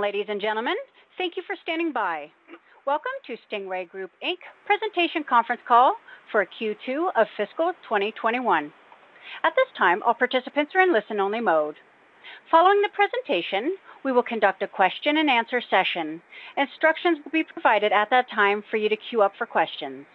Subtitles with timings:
[0.00, 0.76] Morning, ladies and gentlemen.
[1.18, 2.30] Thank you for standing by.
[2.86, 4.38] Welcome to Stingray Group Inc.
[4.64, 5.94] presentation conference call
[6.32, 8.72] for Q2 of fiscal 2021.
[9.44, 11.74] At this time, all participants are in listen-only mode.
[12.50, 16.22] Following the presentation, we will conduct a question and answer session.
[16.56, 20.06] Instructions will be provided at that time for you to queue up for questions.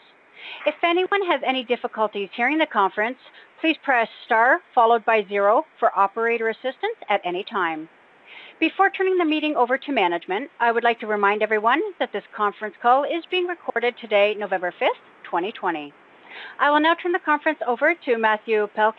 [0.66, 3.20] If anyone has any difficulties hearing the conference,
[3.62, 7.88] please press star followed by zero for operator assistance at any time.
[8.58, 12.24] Before turning the meeting over to management, I would like to remind everyone that this
[12.34, 15.92] conference call is being recorded today, November 5th, 2020.
[16.58, 18.94] I will now turn the conference over to Matthew Mathieu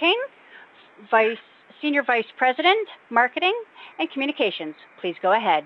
[1.11, 1.37] Péloquin,
[1.81, 3.55] Senior Vice President, Marketing
[3.99, 4.75] and Communications.
[5.01, 5.65] Please go ahead.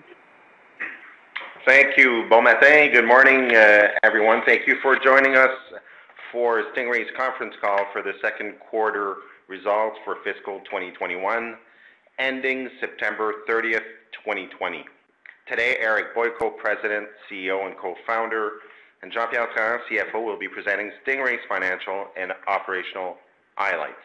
[1.67, 2.27] Thank you.
[2.31, 2.93] Bon matin.
[2.93, 4.43] Good morning, uh, everyone.
[4.47, 5.51] Thank you for joining us
[6.31, 9.17] for Stingray's conference call for the second quarter
[9.49, 11.57] results for fiscal 2021,
[12.21, 14.85] ending September 30th, 2020.
[15.49, 18.51] Today, Eric Boyko, President, CEO, and Co-founder,
[19.03, 23.17] and Jean-Pierre Trahan, CFO, will be presenting Stingray's financial and operational
[23.57, 24.05] highlights.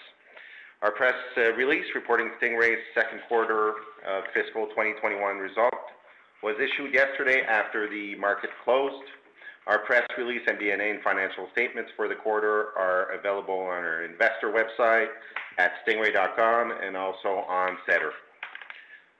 [0.81, 3.71] Our press uh, release reporting Stingray's second quarter
[4.08, 5.73] of fiscal 2021 result
[6.41, 9.03] was issued yesterday after the market closed.
[9.67, 14.53] Our press release, MD&A, and financial statements for the quarter are available on our investor
[14.53, 15.08] website
[15.58, 18.11] at stingray.com and also on SEDAR.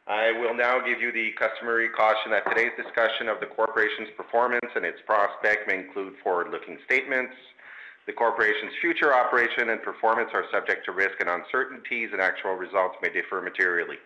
[0.08, 4.70] I will now give you the customary caution that today's discussion of the corporation's performance
[4.76, 7.34] and its prospect may include forward-looking statements.
[8.06, 12.98] The corporation's future operation and performance are subject to risk and uncertainties, and actual results
[13.02, 13.98] may differ materially.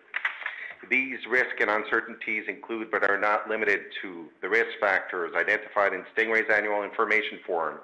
[0.88, 6.04] These risks and uncertainties include, but are not limited to, the risk factors identified in
[6.16, 7.80] Stingray's annual information form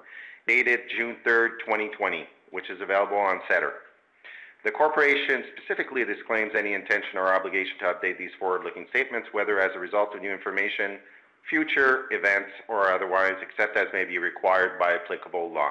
[0.47, 3.73] dated June 3rd, 2020, which is available on SEDAR.
[4.63, 9.71] The corporation specifically disclaims any intention or obligation to update these forward-looking statements, whether as
[9.75, 10.97] a result of new information,
[11.49, 15.69] future events, or otherwise, except as may be required by applicable law.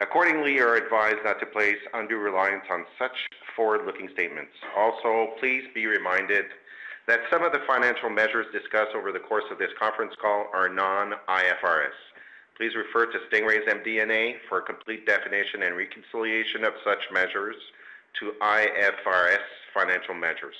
[0.00, 3.14] Accordingly, you are advised not to place undue reliance on such
[3.54, 4.52] forward-looking statements.
[4.76, 6.46] Also, please be reminded
[7.06, 10.68] that some of the financial measures discussed over the course of this conference call are
[10.68, 11.94] non-IFRS.
[12.56, 17.56] Please refer to Stingray's MD&A for a complete definition and reconciliation of such measures
[18.20, 19.42] to IFRS
[19.74, 20.54] financial measures.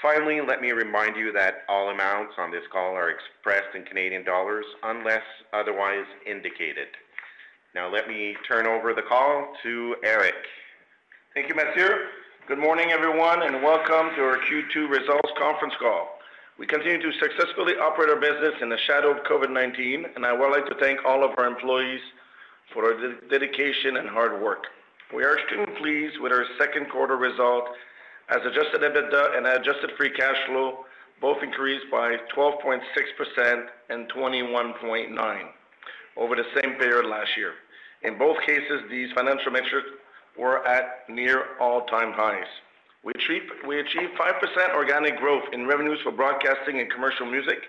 [0.00, 4.24] Finally, let me remind you that all amounts on this call are expressed in Canadian
[4.24, 6.88] dollars unless otherwise indicated.
[7.74, 10.34] Now let me turn over the call to Eric.
[11.34, 11.90] Thank you, Mathieu.
[12.48, 16.15] Good morning, everyone, and welcome to our Q2 results conference call.
[16.58, 20.50] We continue to successfully operate our business in the shadow of COVID-19, and I would
[20.50, 22.00] like to thank all of our employees
[22.72, 24.64] for their dedication and hard work.
[25.14, 27.64] We are extremely pleased with our second quarter result
[28.30, 30.86] as adjusted EBITDA and adjusted free cash flow
[31.20, 35.40] both increased by 12.6% and 21.9%
[36.16, 37.52] over the same period last year.
[38.02, 39.88] In both cases, these financial metrics
[40.38, 42.46] were at near all-time highs.
[43.06, 47.62] We achieved 5% organic growth in revenues for broadcasting and commercial music,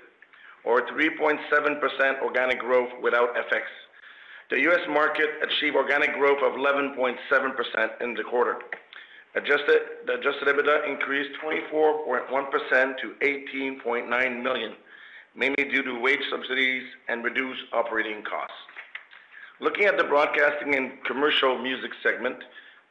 [0.63, 3.61] or 3.7% organic growth without FX.
[4.49, 4.79] The U.S.
[4.89, 8.57] market achieved organic growth of 11.7% in the quarter.
[9.35, 14.73] Adjusted EBITDA increased 24.1% to 18.9 million,
[15.35, 18.57] mainly due to wage subsidies and reduced operating costs.
[19.59, 22.37] Looking at the broadcasting and commercial music segment,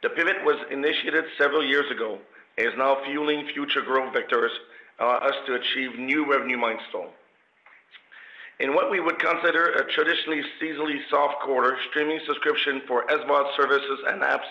[0.04, 2.20] the pivot was initiated several years ago
[2.56, 4.50] is now fueling future growth vectors
[4.98, 7.12] allow us to achieve new revenue milestones.
[8.58, 14.00] In what we would consider a traditionally seasonally soft quarter, streaming subscription for SVOD services
[14.08, 14.48] and apps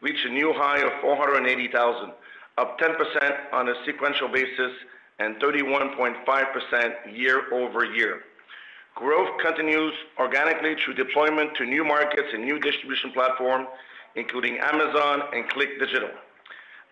[0.00, 2.12] reached a new high of 480,000,
[2.58, 4.72] up 10% on a sequential basis
[5.18, 8.20] and 31.5% year-over-year.
[8.94, 13.66] Growth continues organically through deployment to new markets and new distribution platform,
[14.14, 16.10] including Amazon and Click Digital.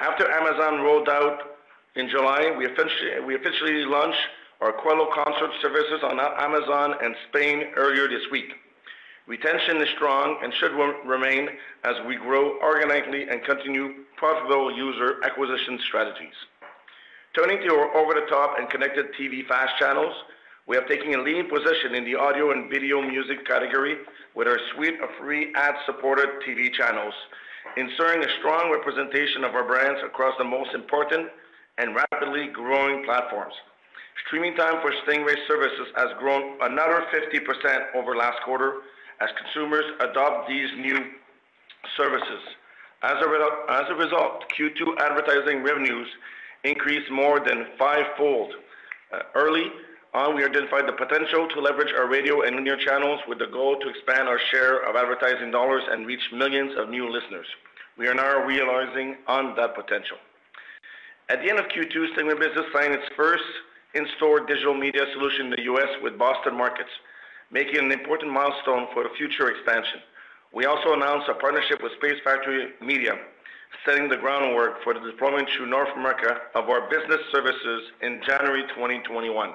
[0.01, 1.59] After Amazon rolled out
[1.97, 2.67] in July, we
[3.35, 4.21] officially launched
[4.61, 8.53] our Qello concert services on Amazon and Spain earlier this week.
[9.27, 10.73] Retention is strong and should
[11.05, 11.49] remain
[11.83, 16.35] as we grow organically and continue profitable user acquisition strategies.
[17.35, 20.15] Turning to our over-the-top and connected TV FAST channels,
[20.69, 23.97] we are taking a leading position in the audio and video music category
[24.37, 27.15] with our suite of free ad-supported TV channels,
[27.77, 31.29] ensuring a strong representation of our brands across the most important
[31.79, 33.55] and rapidly growing platforms.
[34.27, 38.83] Streaming time for Stingray services has grown another 50% over last quarter
[39.21, 40.99] as consumers adopt these new
[41.97, 42.43] services.
[43.03, 46.09] As a result, Q2 advertising revenues
[46.65, 48.53] increased more than fivefold.
[49.13, 49.71] Uh, early on,
[50.15, 53.89] we identified the potential to leverage our radio and linear channels with the goal to
[53.89, 57.47] expand our share of advertising dollars and reach millions of new listeners.
[57.97, 60.17] We are now realizing on that potential.
[61.29, 63.45] At the end of Q2, Stingray Business signed its first
[63.95, 65.89] in-store digital media solution in the U.S.
[66.03, 66.91] with Boston Markets,
[67.51, 70.01] making an important milestone for the future expansion.
[70.55, 73.19] We also announced a partnership with Space Factory Media,
[73.85, 78.63] setting the groundwork for the deployment through North America of our business services in January
[78.75, 79.53] 2021.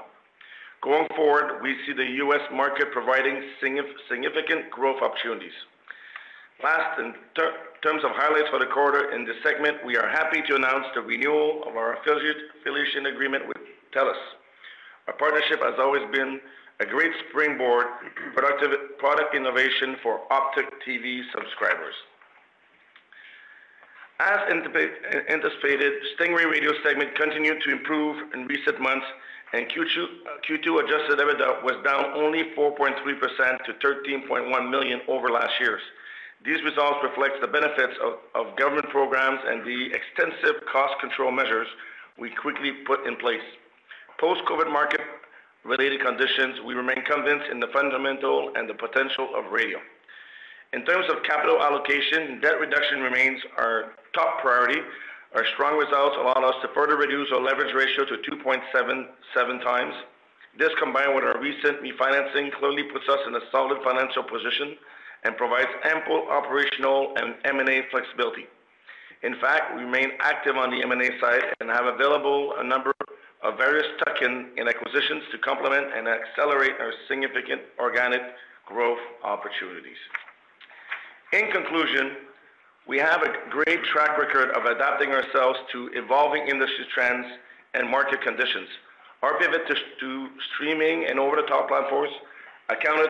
[0.83, 2.41] Going forward, we see the U.S.
[2.51, 5.55] market providing significant growth opportunities.
[6.61, 7.13] Last, in
[7.81, 11.01] terms of highlights for the quarter in this segment, we are happy to announce the
[11.01, 13.57] renewal of our affiliation agreement with
[13.95, 14.17] TELUS.
[15.07, 16.39] Our partnership has always been
[16.79, 17.87] a great springboard
[18.33, 18.43] for
[18.97, 21.95] product innovation for Optik TV subscribers.
[24.19, 24.39] As
[25.29, 29.05] anticipated, Stingray Radio segment continued to improve in recent months,
[29.53, 35.81] and Q2 uh, adjusted EBITDA was down only 4.3% to 13.1 million over last year's.
[36.43, 37.93] These results reflect the benefits
[38.35, 41.67] of government programs and the extensive cost control measures
[42.17, 43.45] we quickly put in place.
[44.19, 49.79] Post-COVID market-related conditions, we remain convinced in the fundamental and the potential of radio.
[50.73, 54.81] In terms of capital allocation, debt reduction remains our top priority.
[55.33, 59.95] Our strong results allow us to further reduce our leverage ratio to 2.77 times.
[60.59, 64.77] This, combined with our recent refinancing, clearly puts us in a solid financial position
[65.23, 68.45] and provides ample operational and M&A flexibility.
[69.23, 72.93] In fact, we remain active on the M&A side and have available a number
[73.41, 78.21] of various tuck-in acquisitions to complement and accelerate our significant organic
[78.67, 79.97] growth opportunities.
[81.31, 82.17] In conclusion,
[82.87, 87.25] we have a great track record of adapting ourselves to evolving industry trends
[87.73, 88.67] and market conditions.
[89.21, 92.11] Our pivot to streaming and over-the-top platforms
[92.69, 93.09] accounted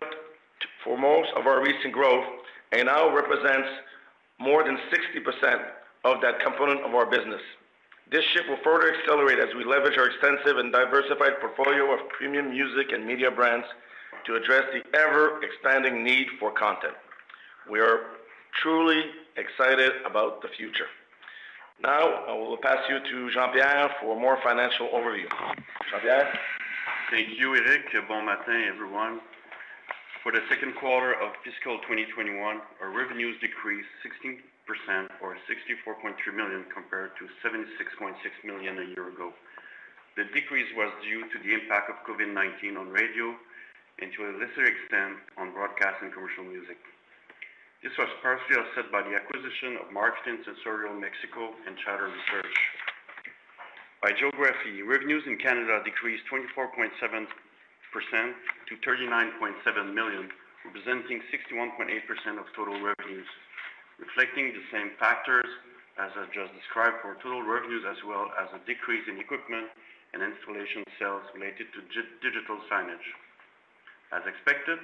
[0.84, 2.24] for most of our recent growth
[2.72, 3.68] and now represents
[4.38, 5.60] more than 60%
[6.04, 7.40] of that component of our business.
[8.12, 12.50] This shift will further accelerate as we leverage our extensive and diversified portfolio of premium
[12.50, 13.66] music and media brands
[14.26, 16.94] to address the ever-expanding need for content.
[17.70, 18.00] We are
[18.62, 19.02] truly
[19.36, 20.86] excited about the future.
[21.82, 25.26] Now, I will pass you to Jean-Pierre for a more financial overview.
[25.90, 26.32] Jean-Pierre?
[27.10, 27.90] Thank you, Eric.
[28.08, 29.20] Bon matin, everyone.
[30.22, 32.40] For the second quarter of fiscal 2021,
[32.80, 34.40] our revenues decreased 16%
[35.20, 39.34] or 64.3 million compared to 76.6 million a year ago.
[40.16, 43.34] The decrease was due to the impact of COVID-19 on radio
[44.00, 46.78] and to a lesser extent on broadcast and commercial music.
[47.84, 52.56] This was partially offset by the acquisition of Marketing Sensorial Mexico and Chatter Research.
[54.00, 60.32] By geography, revenues in Canada decreased 24.7% to 39.7 million,
[60.64, 63.28] representing 61.8% of total revenues,
[64.00, 65.44] reflecting the same factors
[66.00, 69.68] as I just described for total revenues, as well as a decrease in equipment
[70.16, 71.84] and installation sales related to
[72.24, 73.08] digital signage.
[74.08, 74.80] As expected,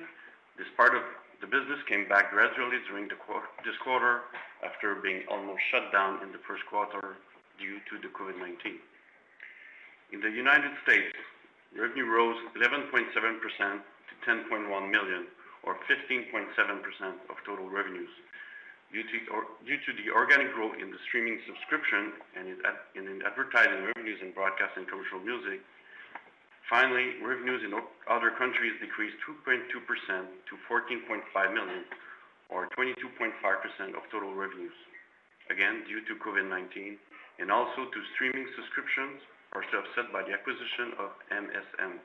[0.60, 1.00] this part of
[1.40, 4.20] the business came back gradually during this quarter
[4.64, 7.16] after being almost shut down in the first quarter
[7.58, 8.76] due to the COVID-19.
[10.12, 11.16] In the United States,
[11.72, 15.26] revenue rose 11.7% to 10.1 million
[15.62, 16.24] or 15.7%
[17.28, 18.10] of total revenues
[18.92, 22.48] due to the organic growth in the streaming subscription and
[22.98, 25.62] in advertising revenues in broadcast and commercial music.
[26.70, 27.74] Finally, revenues in
[28.06, 29.66] other countries decreased 2.2%
[30.46, 31.18] to 14.5
[31.50, 31.82] million
[32.46, 33.34] or 22.5%
[33.98, 34.78] of total revenues,
[35.50, 36.94] again, due to COVID-19
[37.42, 39.18] and also to streaming subscriptions,
[39.50, 41.98] partially offset by the acquisition of MSM.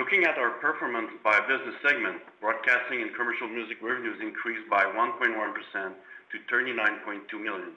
[0.00, 5.36] Looking at our performance by business segment, broadcasting and commercial music revenues increased by 1.1%
[5.36, 7.76] to 39.2 million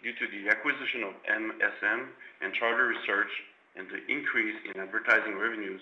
[0.00, 2.08] due to the acquisition of MSM
[2.40, 3.28] and Chatter Research
[3.76, 5.80] and the increase in advertising revenues,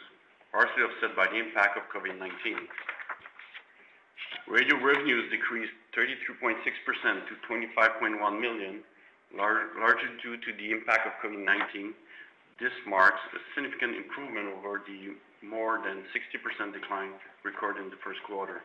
[0.51, 2.29] partially offset by the impact of COVID-19.
[4.49, 6.57] Radio revenues decreased 32.6%
[7.29, 8.83] to 25.1 million,
[9.37, 11.93] largely due to the impact of COVID-19.
[12.61, 17.13] This marks a significant improvement over the more than 60% decline
[17.45, 18.63] recorded in the first quarter.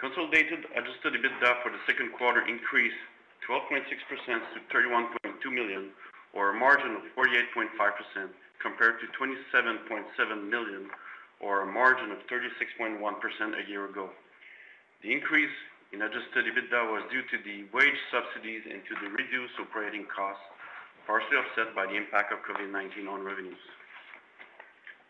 [0.00, 3.00] Consolidated adjusted EBITDA for the second quarter increased
[3.48, 5.90] 12.6% to 31.2 million,
[6.36, 8.28] or a margin of 48.5%,
[8.60, 10.04] compared to 27.7
[10.50, 10.84] million,
[11.40, 14.10] or a margin of 36.1% a year ago.
[15.02, 15.56] The increase
[15.92, 20.44] in adjusted EBITDA was due to the wage subsidies and to the reduced operating costs,
[21.06, 23.60] partially offset by the impact of COVID-19 on revenues.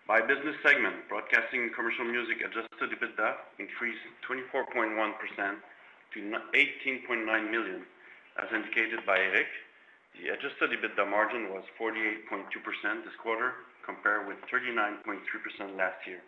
[0.06, 7.82] By business segment, broadcasting and commercial music adjusted EBITDA increased 24.1% to 18.9 million.
[8.38, 9.48] As indicated by Eric,
[10.22, 12.48] the adjusted EBITDA margin was 48.2%
[13.04, 16.20] this quarter, compared with 39.3% last year.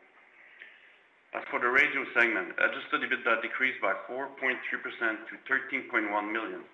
[1.35, 6.65] As for the radio segment, adjusted EBITDA decreased by 4.3% to 13.1 million.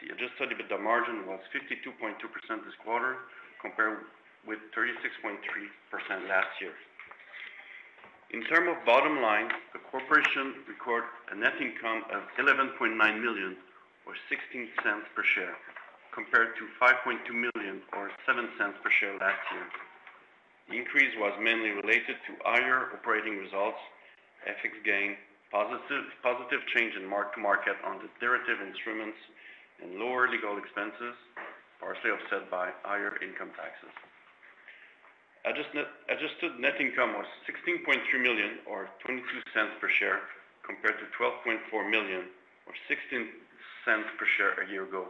[0.00, 2.16] The adjusted EBITDA margin was 52.2%
[2.64, 3.16] this quarter,
[3.60, 4.04] compared
[4.46, 5.38] with 36.3%
[6.28, 6.72] last year.
[8.32, 13.56] In terms of bottom line, the corporation recorded a net income of 11.9 million,
[14.06, 14.72] or 0.16
[15.14, 15.54] per share,
[16.12, 18.52] compared to 5.2 million, or 0.07
[18.84, 19.66] per share last year.
[20.68, 23.80] The increase was mainly related to higher operating results,
[24.46, 25.16] FX gain,
[25.50, 29.18] positive change in mark-to-market on the derivative instruments,
[29.82, 31.16] and lower legal expenses,
[31.80, 33.90] partially offset by higher income taxes.
[35.42, 37.82] Adjusted net income was 16.3
[38.22, 39.20] million, or 0.22
[39.80, 40.20] per share,
[40.62, 41.58] compared to 12.4
[41.90, 42.30] million,
[42.70, 43.26] or 0.16
[44.16, 45.08] per share a year ago.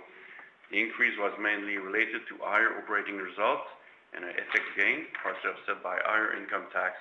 [0.73, 3.69] The increase was mainly related to higher operating results
[4.17, 6.97] and an FX gain, partially offset by higher income tax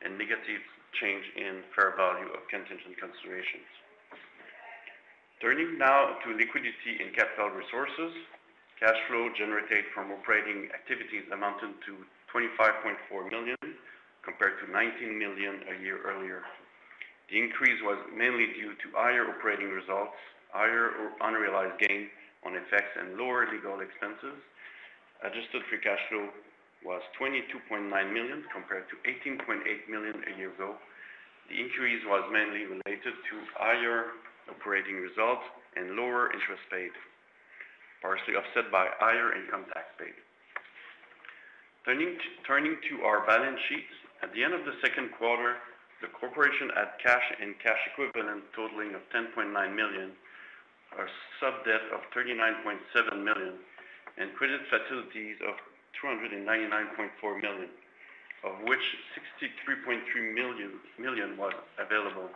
[0.00, 0.64] and negative
[0.96, 3.68] change in fair value of contingent considerations.
[5.44, 8.12] Turning now to liquidity and capital resources.
[8.80, 12.00] Cash flow generated from operating activities amounted to
[12.32, 12.96] 25.4
[13.28, 13.60] million,
[14.24, 16.40] compared to 19 million a year earlier.
[17.28, 20.16] The increase was mainly due to higher operating results,
[20.52, 22.08] higher unrealized gain
[22.44, 24.38] on FX, and lower legal expenses.
[25.22, 26.28] Adjusted free cash flow
[26.84, 30.76] was 22.9 million, compared to 18.8 million a year ago.
[31.52, 34.16] The increase was mainly related to higher
[34.48, 35.44] operating results
[35.76, 36.94] and lower interest paid,
[38.00, 40.16] partially offset by higher income tax paid.
[41.84, 43.94] Turning to our balance sheets.
[44.22, 45.56] At the end of the second quarter,
[46.00, 50.12] the corporation had cash and cash equivalent totaling of 10.9 million,
[50.98, 51.04] a
[51.38, 53.54] sub-debt of 39.7 million,
[54.18, 55.54] and credit facilities of
[56.02, 56.42] 299.4
[57.40, 57.70] million,
[58.42, 58.82] of which
[59.38, 60.02] 63.3
[60.34, 62.28] million was available.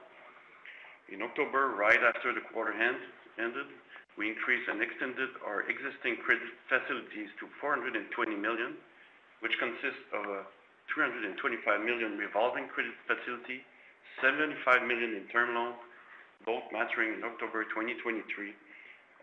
[1.12, 3.68] In October, right after the quarter ended,
[4.16, 7.98] we increased and extended our existing credit facilities to 420
[8.38, 8.78] million,
[9.42, 10.46] which consists of a
[10.94, 11.34] 325
[11.82, 13.66] million revolving credit facility,
[14.22, 15.76] 75 million in term loans,
[16.44, 18.22] both maturing in October 2023,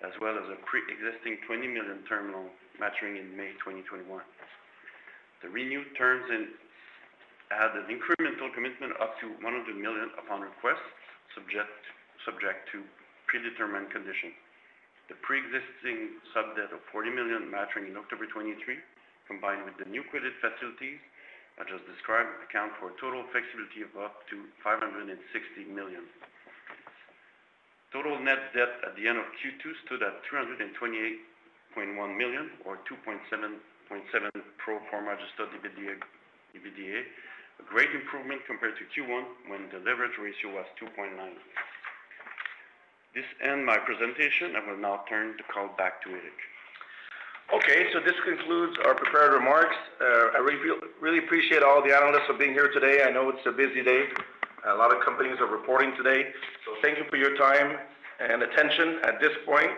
[0.04, 2.50] as well as a pre-existing 20 million term loan
[2.82, 4.06] maturing in May 2021.
[5.42, 6.26] The renewed terms
[7.50, 10.82] add an incremental commitment up to 100 million upon request,
[11.34, 11.72] subject
[12.74, 12.78] to
[13.26, 14.38] predetermined conditions.
[15.10, 18.80] The pre-existing sub-debt of 40 million maturing in October 2023,
[19.28, 21.02] combined with the new credit facilities
[21.60, 25.14] I just described, account for a total flexibility of up to 560
[25.70, 26.08] million.
[27.92, 33.20] Total net debt at the end of Q2 stood at 328.1 million, or 2.7
[34.58, 37.04] pro forma adjusted EBITDA.
[37.60, 41.12] A great improvement compared to Q1, when the leverage ratio was 2.9.
[43.14, 44.56] This ends my presentation.
[44.56, 46.40] I will now turn the call back to Eric.
[47.54, 49.76] Okay, so this concludes our prepared remarks.
[50.00, 50.40] Uh, I
[51.02, 53.04] really appreciate all the analysts for being here today.
[53.04, 54.08] I know it's a busy day.
[54.68, 56.30] A lot of companies are reporting today.
[56.66, 57.78] So thank you for your time
[58.20, 59.72] and attention at this point.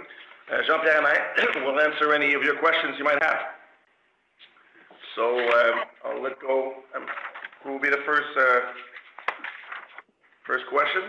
[0.52, 3.40] Uh, Jean-Pierre and I will answer any of your questions you might have.
[5.16, 5.72] So uh,
[6.06, 6.74] I'll let go.
[6.96, 7.06] Um,
[7.64, 8.60] who will be the first uh,
[10.70, 11.02] question?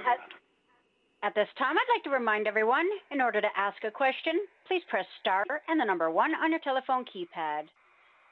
[1.25, 4.35] At this time, I'd like to remind everyone, in order to ask a question,
[4.69, 7.64] please press star and the number one on your telephone keypad.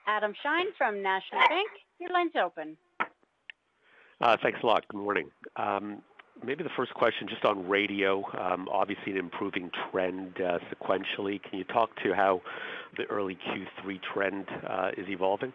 [0.07, 2.77] Adam Shine from National Bank, your line's open.
[4.23, 4.87] Uh, thanks a lot.
[4.87, 5.31] Good morning.
[5.57, 6.01] Um,
[6.45, 11.43] maybe the first question, just on radio, um, obviously an improving trend uh, sequentially.
[11.43, 12.41] Can you talk to how
[12.97, 15.53] the early Q3 trend uh, is evolving?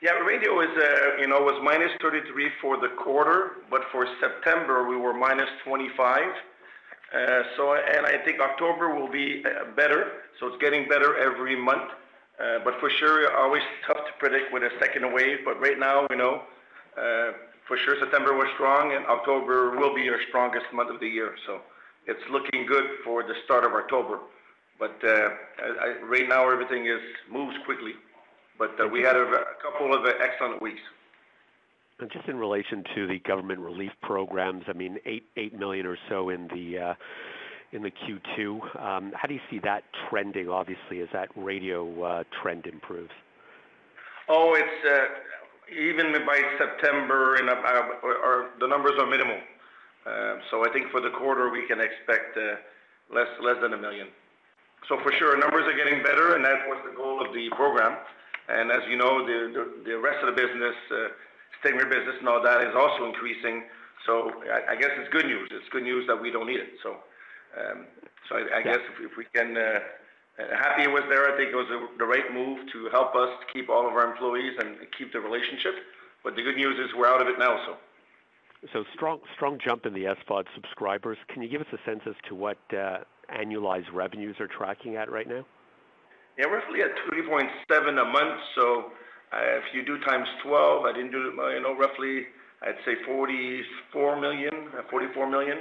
[0.00, 4.96] Yeah, radio is uh you know, was -33 for the quarter, but for September, we
[4.96, 6.32] were -25.
[7.56, 9.42] So, and I think October will be
[9.74, 11.90] better, so it's getting better every month.
[12.38, 15.44] But for sure, always tough to predict with a second wave.
[15.44, 16.44] But right now, we know
[16.98, 17.32] Uh,
[17.66, 21.36] for sure September was strong, and October will be our strongest month of the year.
[21.46, 21.60] So
[22.06, 24.18] it's looking good for the start of October.
[24.78, 25.28] But uh,
[26.04, 26.88] right now, everything
[27.30, 27.92] moves quickly.
[28.58, 30.80] But uh, we had a couple of excellent weeks.
[32.00, 34.98] And just in relation to the government relief programs, I mean,
[35.36, 36.96] 8 million or so in the
[37.74, 38.80] Q2.
[38.80, 43.12] Um, how do you see that trending, obviously, as that radio trend improves?
[44.28, 44.86] Oh, it's
[45.72, 49.38] even by September, and uh, the numbers are minimal.
[50.06, 52.56] Uh, so I think for the quarter, we can expect uh,
[53.12, 53.28] less
[53.60, 54.08] than 1 million.
[54.88, 57.96] So for sure, numbers are getting better, and that was the goal of the program.
[58.48, 60.74] And as you know, the rest of the business,
[61.60, 63.64] Stingray business and all that, is also increasing.
[64.06, 64.32] So
[64.68, 65.50] I guess it's good news.
[65.52, 66.80] It's good news that we don't need it.
[66.82, 66.96] So
[67.60, 67.84] um,
[68.32, 69.56] I guess if we can
[70.38, 71.66] happy it was there, I think it was
[71.98, 75.74] the right move to help us keep all of our employees and keep the relationship.
[76.22, 77.76] But the good news is we're out of it now, so.
[78.72, 81.16] So strong, strong jump in the SVOD subscribers.
[81.28, 82.98] Can you give us a sense as to what uh,
[83.30, 85.46] annualized revenues are tracking at right now?
[86.36, 88.40] Yeah, roughly at 3.7 a month.
[88.54, 88.92] So,
[89.32, 92.26] uh, if you do times 12, I didn't do, you know, roughly,
[92.62, 95.58] I'd say 44 million, uh, 44 million.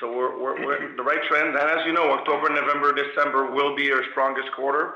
[0.00, 1.56] So we're in the right trend.
[1.56, 4.94] And as you know, October, November, December will be our strongest quarter.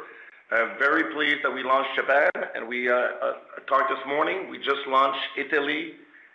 [0.53, 3.33] I'm very pleased that we launched Japan, and we uh, uh,
[3.67, 5.95] talked this morning, we just launched Italy,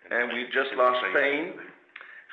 [0.10, 1.54] and we just launched Spain.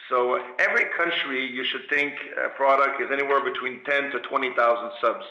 [0.08, 5.24] So uh, every country, you should think, a product is anywhere between 10,000-20,000 subs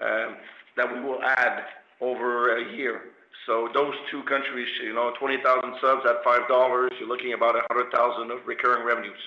[0.00, 0.36] um,
[0.76, 1.64] that we will add
[2.00, 3.02] over a year.
[3.46, 8.30] So those two countries, you know, 20,000 subs at 5 dollars, you're looking about 100,000
[8.30, 9.18] of recurring revenues.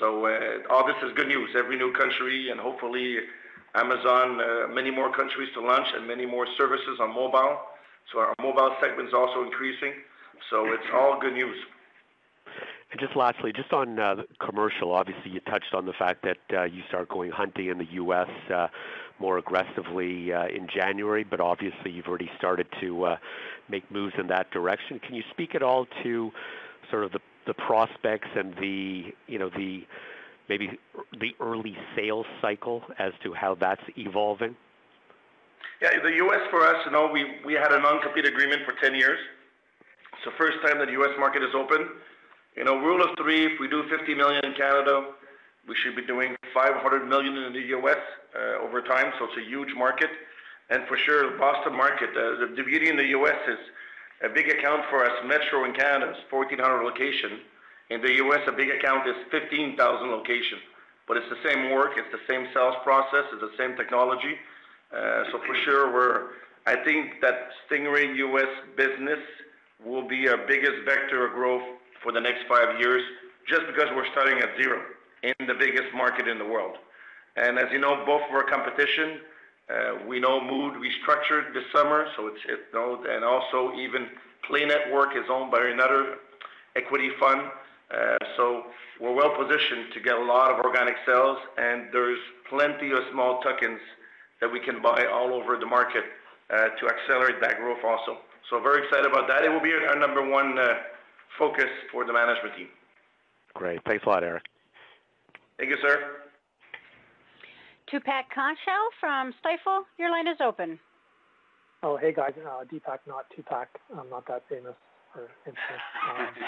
[0.00, 1.50] So, uh, all this is good news.
[1.56, 3.18] Every new country, and hopefully
[3.74, 7.58] Amazon, uh, many more countries to launch and many more services on mobile.
[8.10, 9.92] So our mobile segment is also increasing,
[10.48, 11.56] so it's all good news.
[12.90, 16.72] And just lastly, just on uh, the commercial, obviously, you touched on the fact that
[16.72, 18.28] you start going hunting in the U.S.
[19.20, 23.14] more aggressively in January, but obviously, you've already started to
[23.68, 24.98] make moves in that direction.
[24.98, 26.32] Can you speak at all to
[26.90, 27.20] sort of the
[27.54, 29.86] prospects and the, you know, the
[30.48, 30.78] maybe
[31.20, 34.56] the early sales cycle as to how that's evolving?
[35.80, 36.40] Yeah, the U.S.
[36.50, 39.18] for us, you know, we we had a non-compete agreement for 10 years.
[40.12, 41.16] It's the first time that the U.S.
[41.18, 41.88] market is open.
[42.56, 45.12] You know, rule of three, if we do 50 million in Canada,
[45.68, 47.96] we should be doing 500 million in the U.S.
[48.34, 50.10] Uh, over time, so it's a huge market.
[50.68, 53.38] And for sure, the Boston market, uh, the beauty in the U.S.
[53.48, 53.58] is
[54.22, 55.12] a big account for us.
[55.26, 57.40] Metro in Canada is 1,400 locations.
[57.90, 60.60] In the U.S., a big account is 15,000 locations.
[61.08, 64.36] But it's the same work, it's the same sales process, it's the same technology.
[64.94, 66.38] Uh, so for sure, we're.
[66.66, 68.48] I think that Stingray U.S.
[68.76, 69.18] business
[69.84, 71.62] will be our biggest vector of growth
[72.02, 73.02] for the next five years,
[73.48, 74.82] just because we're starting at zero
[75.22, 76.76] in the biggest market in the world.
[77.36, 79.20] And as you know, both of our competition,
[79.70, 84.08] Uh, we know Mood restructured this summer, so it's, you know, and also even
[84.48, 86.16] Play Network is owned by another
[86.74, 87.42] equity fund.
[87.94, 88.64] Uh, so
[89.00, 93.40] we're well positioned to get a lot of organic sales, and there's plenty of small
[93.42, 93.80] tuck-ins
[94.40, 96.04] that we can buy all over the market,
[96.50, 98.18] uh, to accelerate that growth also.
[98.48, 99.44] So very excited about that.
[99.44, 100.58] It will be our number one
[101.38, 102.68] focus for the management team.
[103.54, 103.80] Great.
[103.86, 104.44] Thanks a lot, Eric.
[105.58, 106.29] Thank you, sir.
[107.92, 109.82] Deepak Kaushal from Stifel.
[109.98, 110.78] your line is open.
[111.82, 113.66] Oh, hey, guys, uh, Deepak, not Tupac.
[113.98, 114.74] I'm not that famous
[115.16, 116.36] or infamous.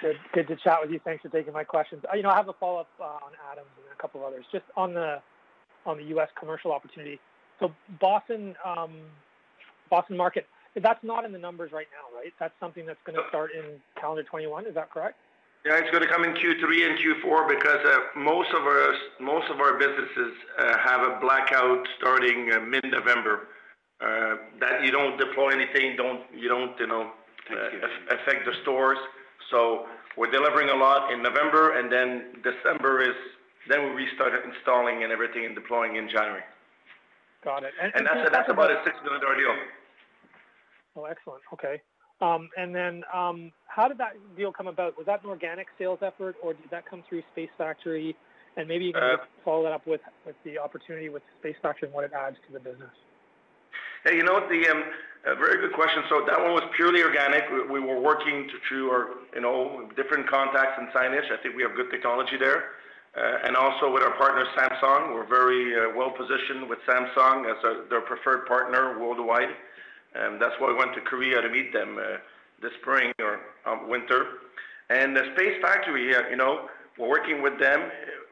[0.00, 0.98] Good, good to chat with you.
[1.04, 2.02] Thanks for taking my questions.
[2.14, 4.46] You know, I have a follow-up on Adam's and a couple of others.
[4.50, 5.20] Just on the
[5.84, 6.28] on the U.S.
[6.38, 7.20] commercial opportunity.
[7.58, 8.92] So Boston um,
[9.90, 10.46] Boston market,
[10.82, 12.32] that's not in the numbers right now, right?
[12.40, 14.64] That's something that's gonna start in calendar 21.
[14.64, 15.18] Is that correct?
[15.64, 18.64] Yeah, it's gonna come in Q3 and Q4 because uh, most of
[19.60, 23.48] our businesses uh, have a blackout starting uh, mid-November
[24.00, 27.12] that you don't deploy anything, you don't, you know,
[28.10, 28.98] affect the stores.
[29.50, 33.16] So we're delivering a lot in November, and then December is,
[33.68, 36.42] then we restart installing and everything and deploying in January.
[37.44, 37.72] Got it.
[37.80, 39.54] And that's about a 6 million dollar deal.
[40.96, 41.42] Oh, excellent.
[41.52, 41.80] Okay.
[42.20, 44.96] Um, and then, um, how did that deal come about?
[44.96, 48.16] Was that an organic sales effort, or did that come through Space Factory?
[48.56, 50.00] And maybe you can uh, follow that up with
[50.44, 52.90] the opportunity with Space Factory and what it adds to the business.
[54.04, 54.44] Hey, you know what?
[54.44, 54.84] Um,
[55.26, 56.02] a very good question.
[56.08, 57.44] So that one was purely organic.
[57.70, 61.30] We were working to through our, you know, different contacts and signage.
[61.30, 62.80] I think we have good technology there.
[63.16, 65.14] Uh, and also with our partner, Samsung.
[65.14, 69.50] We're very uh, well-positioned with Samsung as their preferred partner worldwide.
[70.14, 72.18] And that's why we went to Korea to meet them uh,
[72.62, 74.26] this spring or um, winter.
[74.90, 76.68] And the Space Factory, you know,
[76.98, 77.90] we're working with them.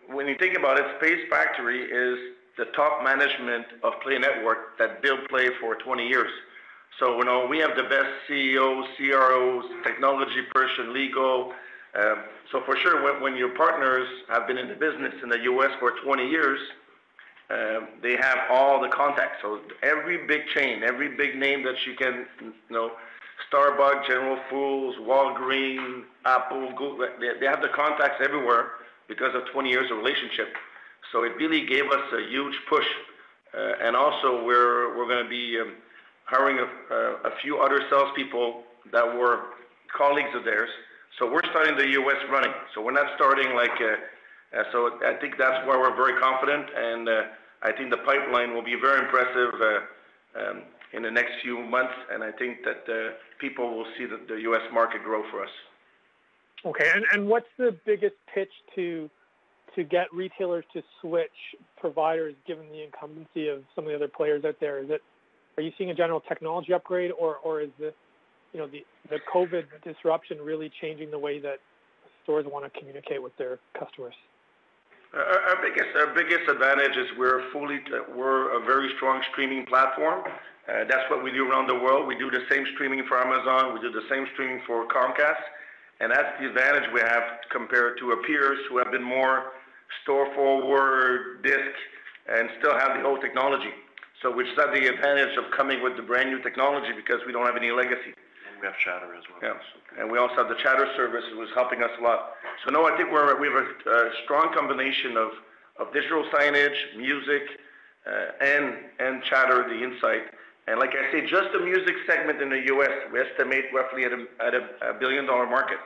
[0.08, 5.00] When you think about it, Space Factory is the top management of Play Network that
[5.00, 6.30] built Play for 20 years.
[6.98, 11.52] So you know, we have the best CEOs, CROs, technology person, legal.
[11.94, 12.18] Um
[12.50, 15.70] so for sure, when your partners have been in the business in the U.S.
[15.78, 16.58] for 20 years,
[17.50, 19.38] Um, they have all the contacts.
[19.40, 22.92] So every big chain, every big name that you can, you know,
[23.50, 28.72] Starbucks, General Foods, Walgreens, Apple, Google, they have the contacts everywhere
[29.08, 30.48] because of 20 years of relationship.
[31.10, 32.84] So it really gave us a huge push.
[33.56, 35.72] Uh, and also we're we're gonna be um,
[36.26, 39.44] hiring a few other salespeople that were
[39.96, 40.68] colleagues of theirs.
[41.18, 42.18] So we're starting the U.S.
[42.30, 42.52] running.
[42.74, 43.80] So we're not starting like.
[43.80, 43.96] Uh,
[44.52, 47.22] I think that's why we're very confident, and uh,
[47.62, 51.92] I think the pipeline will be very impressive uh, um, in the next few months,
[52.12, 54.62] and I think that uh, people will see the U.S.
[54.72, 55.50] market grow for us.
[56.64, 56.90] Okay.
[57.12, 59.10] And what's the biggest pitch to
[59.90, 61.30] get retailers to switch
[61.76, 64.84] providers given the incumbency of some of the other players out there?
[65.56, 67.94] Are you seeing a general technology upgrade or is the,
[68.52, 71.58] you know, the COVID disruption really changing the way that
[72.24, 74.14] stores wanna communicate with their customers?
[75.14, 80.22] Uh, our biggest advantage is we're a very strong streaming platform.
[80.68, 82.06] Uh, that's what we do around the world.
[82.06, 85.40] We do the same streaming for Amazon, we do the same streaming for Comcast,
[86.00, 89.52] and that's the advantage we have compared to our peers who have been more
[90.02, 91.72] store forward, disc,
[92.28, 93.72] and still have the old technology.
[94.20, 97.46] So which is at the advantage of coming with the brand-new technology because we don't
[97.46, 98.12] have any legacy.
[98.60, 99.54] We have Chatter as well.
[99.54, 100.02] Yeah.
[100.02, 102.32] And we also have the Chatter service, who's helping us a lot.
[102.64, 107.42] So no, I think we're, we have a strong combination of digital signage, music,
[108.06, 110.22] uh, and Chatter, the insight.
[110.66, 114.12] And like I say, just the music segment in the U.S., we estimate roughly at
[114.12, 115.78] a billion-dollar market.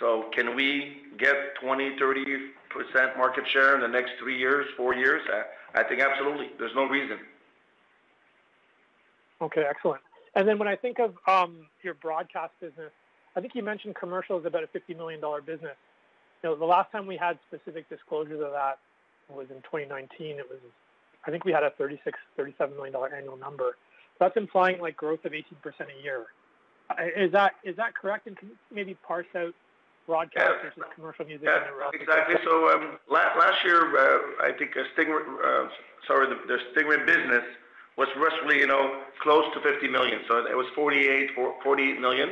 [0.00, 5.22] So can we get 20%-30% market share in the next three years, four years?
[5.74, 6.50] I think absolutely.
[6.58, 7.18] There's no reason.
[9.40, 10.02] Okay, excellent.
[10.34, 12.90] And then when I think of um, your broadcast business,
[13.36, 15.76] I think you mentioned commercial is about a 50 million dollar business.
[16.42, 18.78] You know, the last time we had specific disclosures of that
[19.30, 20.38] was in 2019.
[20.38, 20.58] It was,
[21.26, 23.76] I think we had a 36 million-37 million dollar annual number.
[24.18, 26.26] That's implying like growth of 18% a year.
[27.16, 28.26] Is that is that correct?
[28.26, 29.54] And can you maybe parse out
[30.06, 31.62] broadcast versus commercial music the?
[31.96, 32.36] Yeah, exactly.
[32.44, 35.68] So um, last year, uh, I think uh,
[36.48, 37.44] the Stingray business
[37.96, 40.20] was roughly, you know, close to 50 million.
[40.28, 41.30] So It was 48,
[41.62, 42.30] 48 million,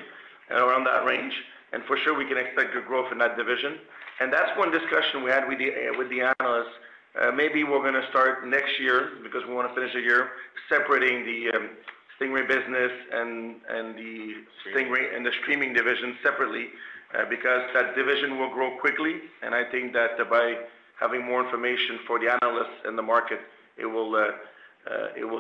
[0.51, 1.35] around that range.
[1.73, 3.79] And for sure, we can expect good growth in that division.
[4.21, 6.75] And that's one discussion we had with the uh, with the analysts.
[7.21, 10.31] Uh, maybe we're gonna start next year because we wanna finish the year
[10.69, 11.71] separating the um,
[12.19, 16.69] Stingray business and and the Stingray and the streaming division separately,
[17.15, 19.15] uh, because that division will grow quickly.
[19.43, 20.59] And I think that by
[20.99, 23.41] having more information for the analysts and the market,
[23.79, 24.15] it will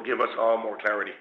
[0.05, 1.13] give us all more clarity.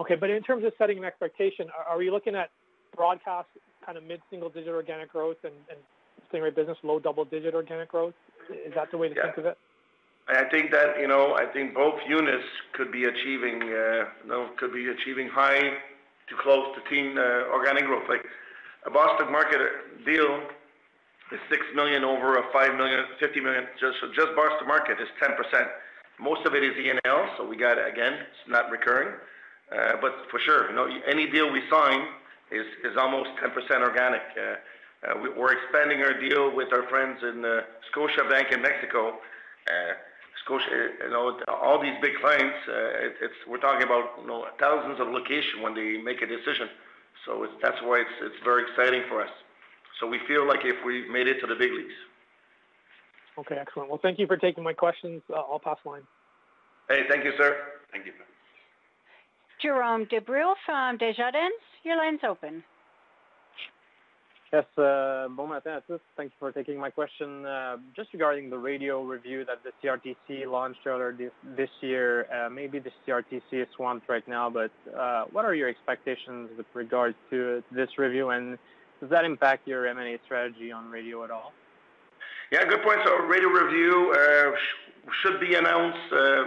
[0.00, 0.14] Okay.
[0.14, 2.50] But in terms of setting an expectation, are we looking at
[2.94, 3.48] broadcast
[3.84, 5.54] kind of mid-single digit organic growth and
[6.32, 8.14] Stingray business low double-digit organic growth?
[8.50, 9.58] Is that the way to think of it?
[10.28, 14.50] I think that, you know, I think both units could be achieving uh, you know,
[14.56, 15.60] could be achieving high
[16.28, 18.08] to close to teen organic growth.
[18.08, 18.24] Like
[18.86, 19.60] a Boston Market
[20.04, 20.42] deal
[21.30, 23.64] is 6 million over a 5 million, 50 million.
[23.78, 25.36] Just Boston Market is 10%.
[26.20, 29.14] Most of it is E&L, so we got, again, it's not recurring.
[29.70, 32.06] Uh, but for sure, you know, any deal we sign
[32.52, 33.52] is almost 10%
[33.82, 34.22] organic.
[34.38, 34.54] Uh,
[35.06, 37.42] uh, we're expanding our deal with our friends in
[37.92, 39.18] Scotiabank in Mexico.
[40.44, 42.56] Scotia, you know, all these big clients,
[43.20, 46.68] it's we're talking about, you know, thousands of locations when they make a decision.
[47.26, 49.30] So it's, that's why it's very exciting for us.
[49.98, 51.98] So we feel like if we made it to the big leagues.
[53.38, 53.90] Okay, excellent.
[53.90, 55.22] Well, thank you for taking my questions.
[55.30, 56.02] Uh, I'll pass the line.
[56.88, 57.56] Hey, thank you, sir.
[57.92, 58.12] Thank you.
[59.62, 62.62] Jérôme Dubreuil from Desjardins, your line's open.
[64.52, 66.00] Yes, uh, bon matin à tous.
[66.16, 67.44] Thank you for taking my question.
[67.44, 71.12] Uh, just regarding the radio review that the CRTC launched earlier
[71.56, 74.70] this year, maybe the CRTC is swamped right now, but
[75.32, 78.56] what are your expectations with regards to this review, and
[79.00, 81.52] does that impact your M&A strategy on radio at all?
[82.52, 83.00] Yeah, good point.
[83.04, 84.52] So radio review uh,
[85.20, 86.44] should be announced uh,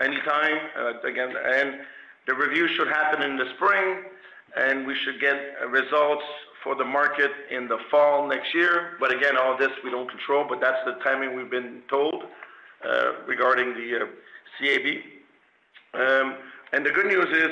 [0.00, 0.56] anytime.
[0.78, 1.80] Uh, again, and
[2.28, 4.04] the review should happen in the spring,
[4.56, 5.34] and we should get
[5.68, 6.22] results
[6.62, 8.96] for the market in the fall next year.
[9.00, 12.22] But again, all this we don't control, but that's the timing we've been told
[13.26, 14.06] regarding the
[14.60, 16.00] CAB.
[16.00, 16.36] Um,
[16.72, 17.50] and the good news is,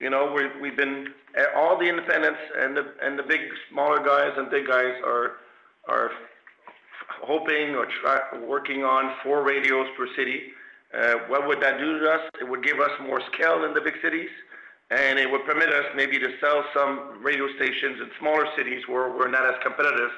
[0.00, 1.14] you know, we've been
[1.56, 5.36] all the independents and the big, smaller guys and big guys are
[7.22, 7.86] hoping or
[8.46, 10.52] working on four radios per city.
[10.92, 12.20] Uh, what would that do to us?
[12.40, 14.30] It would give us more scale in the big cities,
[14.90, 19.10] and it would permit us maybe to sell some radio stations in smaller cities where
[19.10, 20.10] we're not as competitive.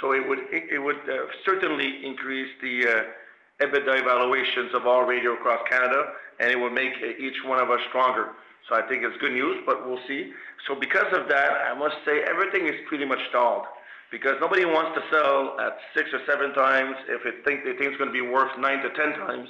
[0.00, 6.12] So it would uh, certainly increase the uh, EBITDA evaluations of all radio across Canada,
[6.40, 8.30] and it would make each one of us stronger.
[8.68, 10.32] So I think it's good news, but we'll see.
[10.66, 13.64] So because of that, I must say everything is pretty much stalled
[14.10, 18.10] because nobody wants to sell at 6 or 7 times if they think it's gonna
[18.10, 19.48] be worth nine to 10 times,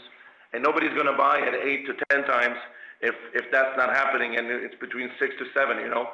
[0.53, 2.57] and nobody's gonna buy at eight to 10 times
[3.01, 5.79] if that's not happening, and it's between six to seven.
[5.79, 6.09] you know?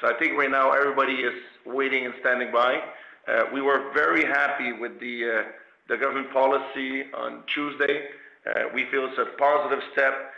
[0.00, 2.80] So I think right now everybody is waiting and standing by.
[3.26, 5.44] Uh, we were very happy with the
[5.88, 8.08] uh, government policy on Tuesday.
[8.46, 10.32] Uh, we feel it's a positive step.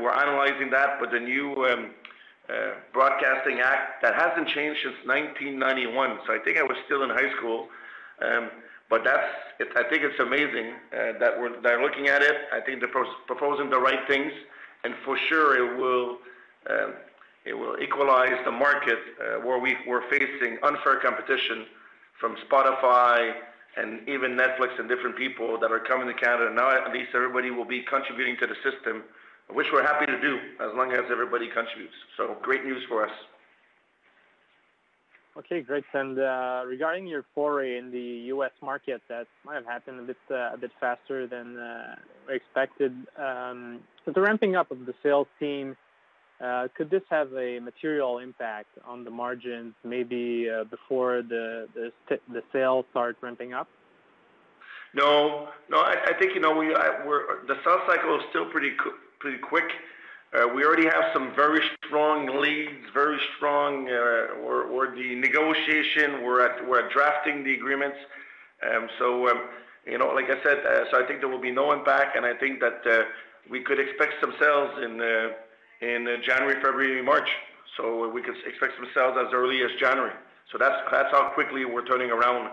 [0.00, 1.90] We're analyzing that but the new um,
[2.50, 7.10] Uh, broadcasting Act that hasn't changed since 1991, so I think I was still in
[7.10, 7.68] high school.
[8.20, 8.50] Um,
[8.88, 9.22] but that's.
[9.76, 12.34] I think it's amazing uh, that we're they're looking at it.
[12.52, 14.32] I think they're proposing the right things,
[14.82, 16.18] and for sure, it will
[16.68, 16.94] um,
[17.44, 21.66] it will equalize the market uh, where we're facing unfair competition
[22.18, 23.32] from Spotify
[23.76, 26.52] and even Netflix and different people that are coming to Canada.
[26.52, 29.04] Now, at least everybody will be contributing to the system,
[29.52, 31.94] which we're happy to do as long as everybody contributes.
[32.16, 33.12] So great news for us.
[35.36, 35.84] Okay, great.
[35.94, 38.50] And, uh, regarding your foray in the U.S.
[38.62, 41.56] market, that might have happened a bit, uh, a bit faster than
[42.28, 42.92] we expected.
[43.16, 45.76] Um, so the ramping up of the sales team,
[46.76, 51.68] could this have a material impact on the margins, maybe, before the
[52.08, 53.68] the sales start ramping up?
[54.94, 55.48] No.
[55.68, 58.72] No, I think, you know, we're the sales cycle is still pretty
[59.38, 59.70] quick.
[60.32, 66.40] Uh, we already have some very strong leads, very strong, uh, we're the negotiation, we're
[66.40, 67.96] at drafting the agreements.
[68.62, 69.40] Um, so, um,
[69.86, 72.24] you know, like I said, uh, so I think there will be no impact, and
[72.24, 72.80] I think that
[73.50, 74.98] we could expect some sales in
[76.22, 77.28] January, February, March.
[77.76, 80.14] So we could expect some sales as early as January.
[80.52, 82.50] So that's how quickly we're turning around.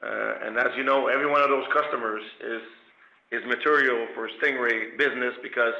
[0.00, 5.74] And as you know, every one of those customers is material for Stingray business because,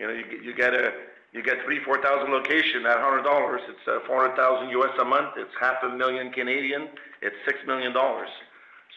[0.00, 5.52] you know, you get 3,000-4,000 locations at $100, it's uh, $400,000 US a month, it's
[5.60, 6.88] half a million Canadian.
[7.20, 8.30] it's 6 million dollars.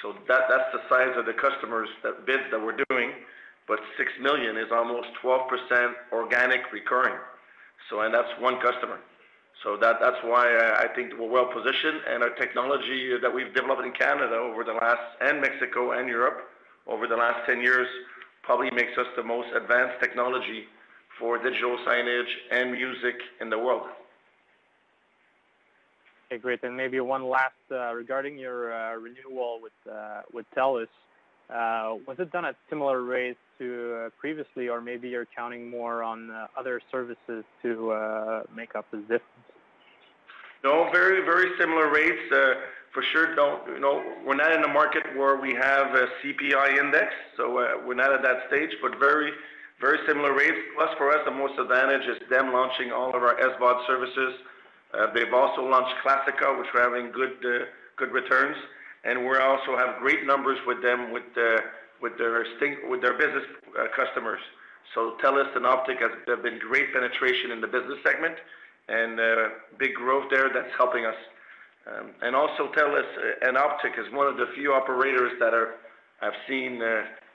[0.01, 3.11] So that that's the size of the customers that bids that we're doing,
[3.67, 7.19] but 6 million is almost 12% organic recurring.
[7.89, 8.99] So and that's one customer.
[9.63, 10.47] So that that's why
[10.83, 14.73] I think we're well positioned, and our technology that we've developed in Canada over the
[14.73, 16.49] last, and Mexico and Europe,
[16.87, 17.87] over the last 10 years,
[18.41, 20.65] probably makes us the most advanced technology
[21.19, 23.87] for digital signage and music in the world.
[26.33, 26.63] Okay, great.
[26.63, 30.21] And maybe one last, uh, regarding your uh, renewal with uh,
[30.57, 30.87] TELUS.
[32.07, 36.81] Was it done at similar rates to previously, or maybe you're counting more on other
[36.91, 39.21] services to make up the difference?
[40.63, 42.21] No, very, very similar rates.
[42.93, 46.77] For sure, don't, you know, we're not in a market where we have a CPI
[46.77, 47.51] index, so,
[47.85, 49.31] we're not at that stage, but very,
[49.83, 50.55] very similar rates.
[50.77, 54.33] Plus, for us, the most advantage is them launching all of our SVOD services.
[54.93, 57.65] Uh, they've also launched Classica, which we're having good, uh,
[57.97, 58.55] good returns,
[59.03, 61.59] and we also have great numbers with them, with uh,
[62.17, 63.43] their business
[63.95, 64.39] customers.
[64.95, 68.35] So TELUS and Optik have been great penetration in the business segment
[68.87, 69.19] and,
[69.79, 71.15] big growth there that's helping us.
[71.87, 73.09] Um, and also TELUS
[73.41, 75.53] and Optik is one of the few operators that
[76.21, 76.79] I've seen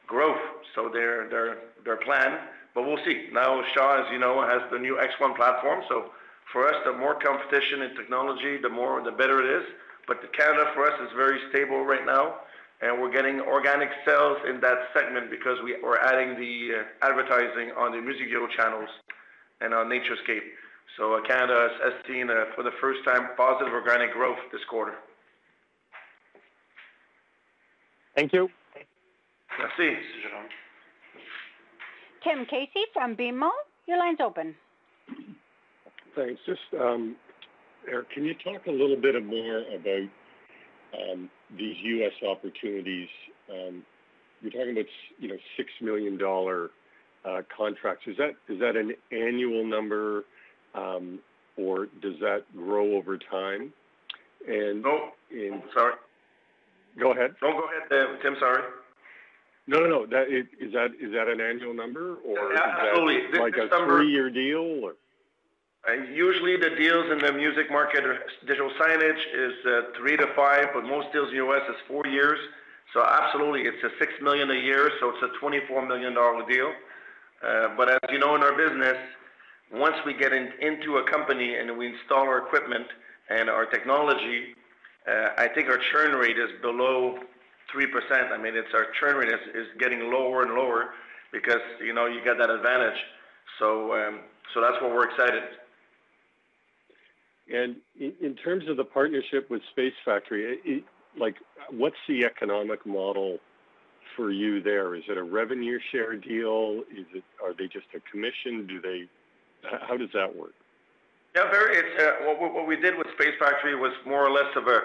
[0.08, 0.40] growth,
[0.74, 2.38] so they're planned,
[2.74, 3.28] but we'll see.
[3.32, 6.10] Now, Shaw, as you know, has the new X1 platform, so
[6.52, 9.68] for us, the more competition in technology, the more, the better it is.
[10.06, 12.36] But Canada, for us, is very stable right now,
[12.80, 17.92] and we're getting organic sales in that segment because we're adding the uh, advertising on
[17.92, 18.88] the music video channels
[19.60, 20.48] and on Naturescape.
[20.96, 24.94] So uh, Canada has seen, uh, for the first time, positive organic growth this quarter.
[28.16, 28.48] Thank you.
[29.58, 29.96] Merci.
[32.22, 33.50] Tim Casey from BMO,
[33.86, 34.54] your line's open.
[36.14, 36.40] Thanks.
[36.46, 37.16] Just, um,
[37.90, 40.08] Eric, can you talk a little bit more about
[41.12, 42.12] um, these U.S.
[42.28, 43.08] opportunities?
[43.50, 43.82] Um,
[44.42, 44.86] you're talking about,
[45.18, 46.18] you know, $6 million
[47.24, 48.04] uh, contracts.
[48.06, 50.24] Is that is that an annual number,
[51.56, 53.72] or does that grow over time?
[54.46, 55.94] And No, in, sorry.
[57.00, 57.34] go ahead.
[57.42, 58.62] No, go ahead, uh, Tim, sorry.
[59.68, 60.06] No, no, no.
[60.06, 63.30] That is, is that is that an annual number or Yeah, absolutely.
[63.30, 64.64] This- like this a number- three-year deal?
[64.84, 64.94] Or?
[65.86, 68.02] Uh, Usually, the deals in the music market,
[68.46, 71.62] digital signage, is uh, three to five, but most deals in the U.S.
[71.68, 72.38] is four years.
[72.94, 76.14] So absolutely, it's a 6 million a year, so it's a $24 million
[76.48, 76.72] deal.
[77.42, 78.96] Uh, But as you know, in our business,
[79.70, 82.86] once we get in- into a company and we install our equipment
[83.28, 84.54] and our technology,
[85.06, 87.18] uh, I think our churn rate is below
[87.74, 88.32] 3%.
[88.32, 90.90] I mean, it's our churn rate is is getting lower and lower
[91.32, 92.98] because, you know, you get that advantage.
[93.58, 94.20] So, um,
[94.54, 95.42] so that's what we're excited.
[97.52, 100.84] And in, in terms of the partnership with Space Factory,
[101.18, 101.36] like,
[101.70, 103.38] what's the economic model
[104.16, 104.94] for you there?
[104.94, 106.82] Is it a revenue share deal?
[106.92, 108.66] Is it are they just a commission?
[108.66, 109.04] Do they?
[109.86, 110.54] How does that work?
[111.34, 111.76] Yeah, very.
[111.76, 114.80] It's uh, what we did with Space Factory was more or less of a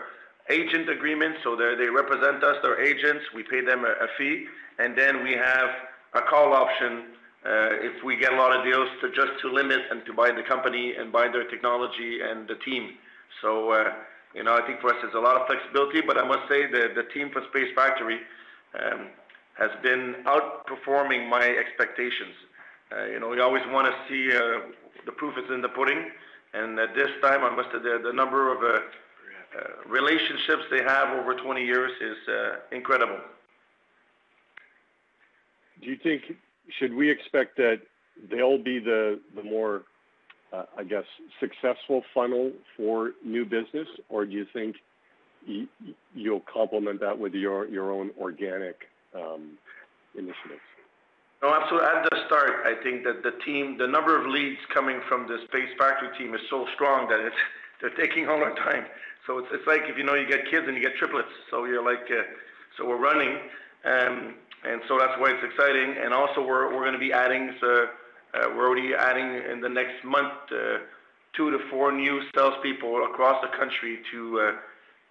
[0.49, 3.23] agent agreements, So they represent us, they're agents.
[3.33, 4.45] We pay them a, fee,
[4.79, 5.69] and then we have
[6.13, 7.05] a call option
[7.45, 10.31] uh, if we get a lot of deals to just to limit and to buy
[10.31, 12.91] the company and buy their technology and the team.
[13.41, 13.93] So uh,
[14.33, 16.01] you know, I think for us it's a lot of flexibility.
[16.01, 18.19] But I must say the team for Space Factory
[18.79, 19.07] um,
[19.57, 22.35] has been outperforming my expectations.
[22.91, 24.29] Uh, you know, we always want to see
[25.05, 26.11] the proof is in the pudding,
[26.53, 28.61] and uh, this time, I must say, the, number of
[29.87, 33.19] relationships they have over 20 years is uh, incredible.
[35.81, 36.23] Do you think
[36.79, 37.81] should we expect that
[38.31, 39.83] they'll be the the more,
[40.53, 41.03] uh, I guess,
[41.39, 44.77] successful funnel for new business, or do you think
[45.47, 49.57] y- y- you'll complement that with your your own organic um,
[50.15, 50.61] initiatives?
[51.41, 51.87] No, absolutely.
[51.89, 55.39] At the start, I think that the team, the number of leads coming from the
[55.49, 57.35] Space Factory team is so strong that it's
[57.81, 58.85] they're taking all our time.
[59.25, 61.31] So it's it's like if you know you get kids and you get triplets.
[61.49, 62.23] So you're like, uh,
[62.77, 63.37] so we're running,
[63.85, 64.35] um,
[64.67, 65.95] and so that's why it's exciting.
[66.03, 67.55] And also we're we're going to be adding.
[67.61, 67.87] So,
[68.33, 70.79] uh, we're already adding in the next month uh,
[71.35, 74.51] two to four new salespeople across the country to uh,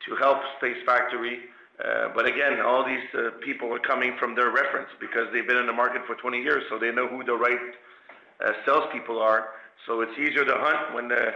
[0.06, 1.40] to help Space Factory.
[1.82, 5.56] Uh, but again, all these uh, people are coming from their reference because they've been
[5.56, 7.58] in the market for 20 years, so they know who the right
[8.44, 9.46] uh, salespeople are.
[9.86, 11.32] So it's easier to hunt when the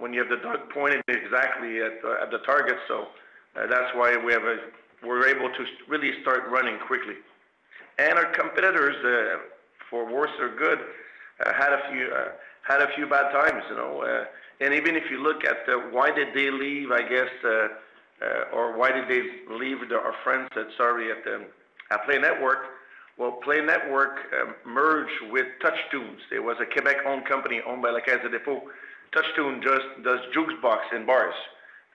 [0.00, 2.76] when you have the dog pointed exactly at the target.
[2.88, 3.08] So
[3.56, 7.14] uh, that's why we're able to really start running quickly.
[7.98, 9.38] And our competitors, uh,
[9.90, 10.78] for worse or good,
[11.44, 12.08] uh, had a few
[12.62, 14.24] had a few bad times, you know.
[14.60, 15.58] And even if you look at
[15.92, 17.30] why did they leave, I guess.
[18.52, 19.22] Or why did they
[19.54, 21.46] leave our friends at sorry at um,
[21.90, 22.58] at Play Network?
[23.16, 26.20] Well, Play Network um, merged with Touchtunes.
[26.32, 28.60] It was a Quebec-owned company owned by La Caisse de Dépôt.
[29.12, 31.34] Touchtunes just does jukebox in bars.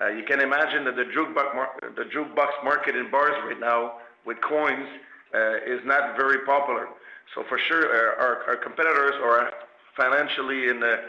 [0.01, 3.93] Uh, you can imagine that the jukebox mar- the jukebox market in bars right now
[4.25, 4.87] with coins
[5.33, 6.89] uh, is not very popular.
[7.33, 9.51] So for sure, uh, our, our competitors are
[9.95, 10.99] financially in the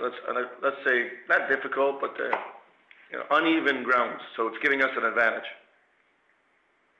[0.00, 2.36] let's uh, let's say not difficult, but uh,
[3.10, 4.20] you know, uneven grounds.
[4.36, 5.48] So it's giving us an advantage.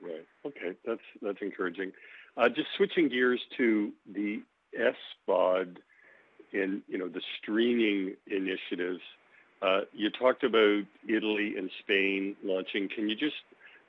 [0.03, 0.27] Right.
[0.45, 0.77] Okay.
[0.85, 1.93] That's that's encouraging.
[2.37, 4.43] Uh, just switching gears to the
[5.29, 5.79] SVOD
[6.53, 9.01] and you know the streaming initiatives.
[9.61, 12.89] Uh, you talked about Italy and Spain launching.
[12.95, 13.35] Can you just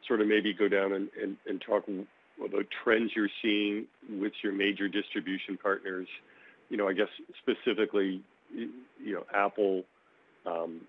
[0.08, 3.86] sort of maybe go down and, and, and talk about trends you're seeing
[4.20, 6.08] with your major distribution partners?
[6.70, 7.10] You know, I guess
[7.42, 9.84] specifically, you know, Apple,
[10.48, 10.82] um,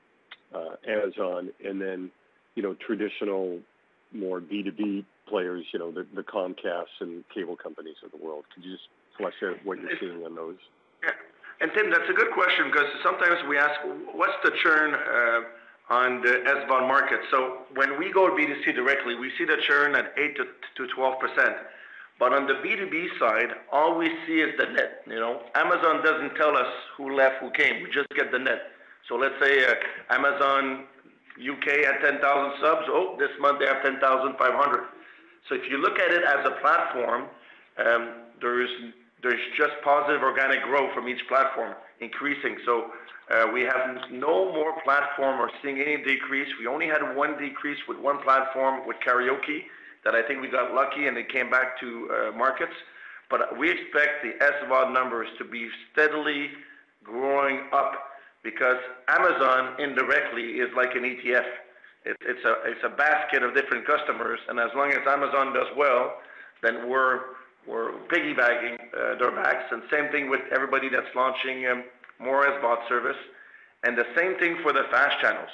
[0.54, 2.10] uh, Amazon, and then
[2.54, 3.60] you know traditional
[4.12, 8.44] more B2B players, you know, the, the Comcasts and cable companies of the world.
[8.54, 10.56] Could you just flesh out what you're seeing on those?
[11.60, 13.78] And Tim, that's a good question because sometimes we ask,
[14.14, 17.20] what's the churn uh, on the SVOD market?
[17.30, 20.44] So when we go B2C directly, we see the churn at 8 to,
[20.76, 21.56] to 12 percent.
[22.18, 25.02] But on the B2B side, all we see is the net.
[25.06, 27.82] You know, Amazon doesn't tell us who left, who came.
[27.82, 28.60] We just get the net.
[29.08, 29.74] So let's say uh,
[30.10, 30.84] Amazon
[31.40, 32.20] UK had 10,000
[32.60, 32.82] subs.
[32.88, 34.36] Oh, this month they have 10,500.
[35.48, 37.24] So if you look at it as a platform,
[37.78, 38.10] um,
[38.40, 38.70] there's
[39.22, 42.56] there's just positive organic growth from each platform increasing.
[42.64, 42.90] So
[43.30, 46.48] uh, we have no more platform or seeing any decrease.
[46.58, 49.64] We only had one decrease with one platform with karaoke
[50.04, 52.72] that I think we got lucky and it came back to uh, markets.
[53.28, 56.50] But we expect the SVOD numbers to be steadily
[57.04, 57.92] growing up
[58.42, 61.46] because Amazon indirectly is like an ETF.
[62.04, 66.14] It's a basket of different customers, and as long as Amazon does well,
[66.62, 67.20] then we're
[67.66, 69.64] we're piggybacking uh, their backs.
[69.70, 71.84] And same thing with everybody that's launching um,
[72.18, 73.16] more SVOD service,
[73.84, 75.48] and the same thing for the fast channels.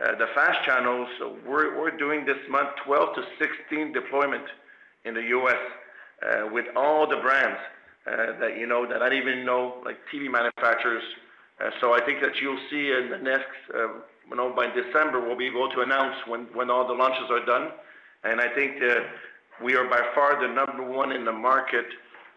[0.00, 4.44] Uh, the FAST channels, uh, we're doing this month 12-16 deployment
[5.04, 5.58] in the U.S.
[6.22, 7.58] Uh, with all the brands
[8.06, 11.02] that you know, that I didn't even know, like TV manufacturers.
[11.80, 15.36] So I think that you'll see in the next, um, you know, by December, we'll
[15.36, 17.68] be able to announce when all the launches are done.
[18.24, 18.80] And I think
[19.62, 21.86] we are by far the number one in the market,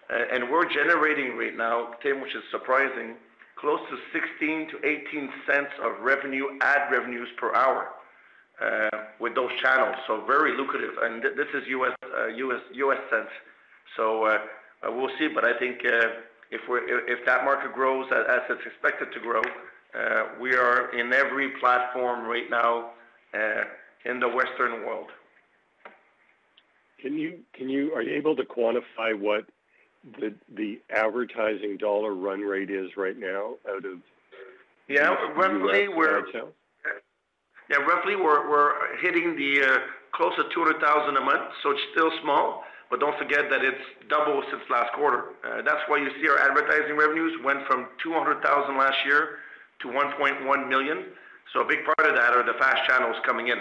[0.10, 3.16] uh, and we're generating right now, Tim, which is surprising,
[3.56, 7.90] close to 16-18 cents of revenue, ad revenues per hour,
[8.62, 9.96] uh, with those channels.
[10.08, 11.94] So very lucrative, and this is U.S.
[12.04, 13.32] Uh US US cents.
[13.96, 14.38] So uh,
[14.90, 19.42] we'll see, but I think if that market grows as it's expected to grow,
[20.40, 22.92] we are in every platform right now
[24.06, 25.08] in the Western world.
[27.04, 29.46] Can you are you able to quantify what
[30.56, 34.00] the advertising dollar run rate is right now out of-
[34.88, 36.32] Yeah, roughly, we're- U.S.
[36.32, 36.54] channels?
[37.70, 39.80] Yeah, roughly, we're hitting the uh,
[40.14, 44.44] close to 200,000 a month, so it's still small, but don't forget that it's double
[44.52, 45.32] since last quarter.
[45.44, 49.40] Uh, that's why you see our advertising revenues went from 200,000 last year
[49.82, 51.06] to 1.1 million.
[51.54, 53.60] So a big part of that are the FAST channels coming in.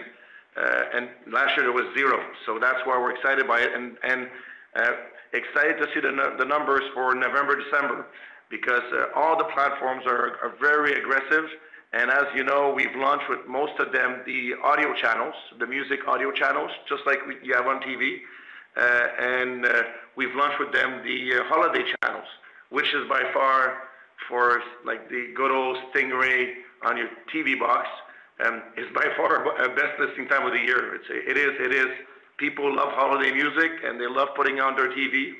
[0.56, 2.20] Uh, and last year, there was zero.
[2.44, 4.28] So that's why we're excited by it and
[4.76, 4.92] uh,
[5.32, 8.06] excited to see the numbers for November, December,
[8.50, 11.44] because uh, all the platforms are very aggressive.
[11.94, 16.00] And as you know, we've launched with most of them, the audio channels, the music
[16.06, 18.18] audio channels, just like you have on TV.
[18.76, 19.66] And
[20.16, 22.24] we've launched with them the holiday channels,
[22.70, 23.74] which is by far
[24.28, 27.88] for, like, the good old Stingray on your TV box,
[28.40, 30.96] Um, is by far a best listening time of the year.
[30.96, 31.90] It is.
[32.38, 35.32] People love holiday music, and they love putting on their TV,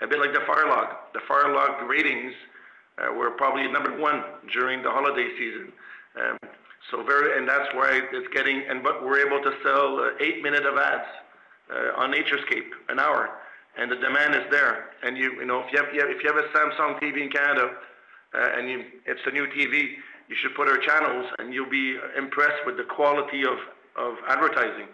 [0.00, 0.88] a bit like the Fire Log.
[1.12, 2.32] The Fire Log ratings
[2.98, 5.72] uh, were probably number one during the holiday season.
[6.16, 6.38] Um,
[6.90, 10.42] so very, and that's why it's getting, and but we're able to sell uh, eight
[10.42, 11.06] minutes of ads
[11.70, 13.30] uh, on NatureScape, an hour,
[13.78, 14.90] and the demand is there.
[15.02, 17.22] And you you know, if you have you have if you have a Samsung TV
[17.22, 17.70] in Canada,
[18.32, 19.96] and it's a new TV,
[20.30, 23.58] you should put our channels, and you'll be impressed with the quality of
[23.96, 24.86] of advertising.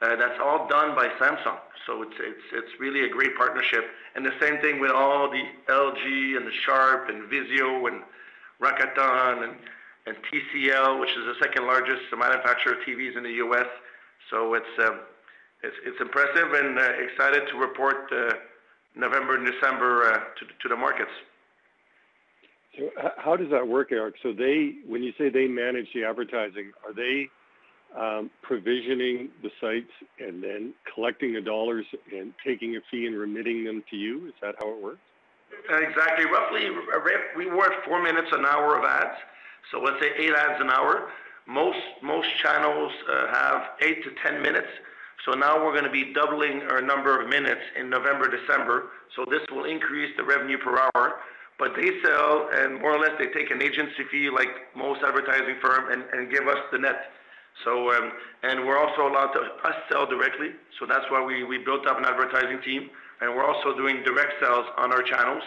[0.00, 2.14] Uh, that's all done by Samsung, so it's
[2.52, 3.84] it's really a great partnership.
[4.14, 8.02] And the same thing with all the LG and the Sharp and Vizio and
[8.62, 9.56] Rakuten
[10.06, 13.66] and TCL, which is the second largest manufacturer of TVs in the U.S.
[14.30, 15.00] So um,
[15.64, 18.34] it's it's impressive and uh, excited to report uh,
[18.94, 21.10] November and December to, to the markets.
[22.76, 24.16] So how does that work, Eric?
[24.22, 27.28] So they, when you say they manage the advertising, are they
[27.96, 33.64] um, provisioning the sites and then collecting the dollars and taking a fee and remitting
[33.64, 34.26] them to you?
[34.26, 35.00] Is that how it works?
[35.70, 36.26] Exactly.
[36.26, 37.00] Roughly, uh,
[37.36, 39.16] we work four minutes an hour of ads,
[39.70, 41.08] so let's say eight ads an hour.
[41.46, 44.66] Most channels uh, have eight to 10 minutes,
[45.24, 48.88] so now we're gonna be doubling our number of minutes in November, December.
[49.14, 51.20] So this will increase the revenue per hour.
[51.58, 55.56] But they sell, and more or less, they take an agency fee, like most advertising
[55.62, 57.10] firm, and give us the net.
[57.64, 61.56] So, um, and we're also allowed to us sell directly, so that's why we we
[61.58, 62.90] built up an advertising team,
[63.22, 65.42] and we're also doing direct sales on our channels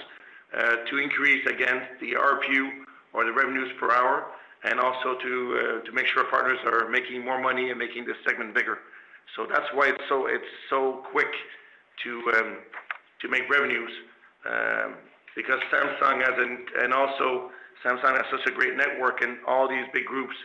[0.57, 2.83] uh, to increase, again, the RPU
[3.13, 4.25] or the revenues per hour,
[4.63, 8.05] and also to uh, to make sure our partners are making more money and making
[8.05, 8.79] this segment bigger.
[9.35, 11.31] So that's why it's so it's so quick
[12.03, 12.57] to um,
[13.29, 13.91] make revenues,
[14.49, 14.95] um,
[15.39, 16.35] because Samsung has
[16.83, 17.49] and also
[17.85, 20.35] Samsung has such a great network and all these big groups.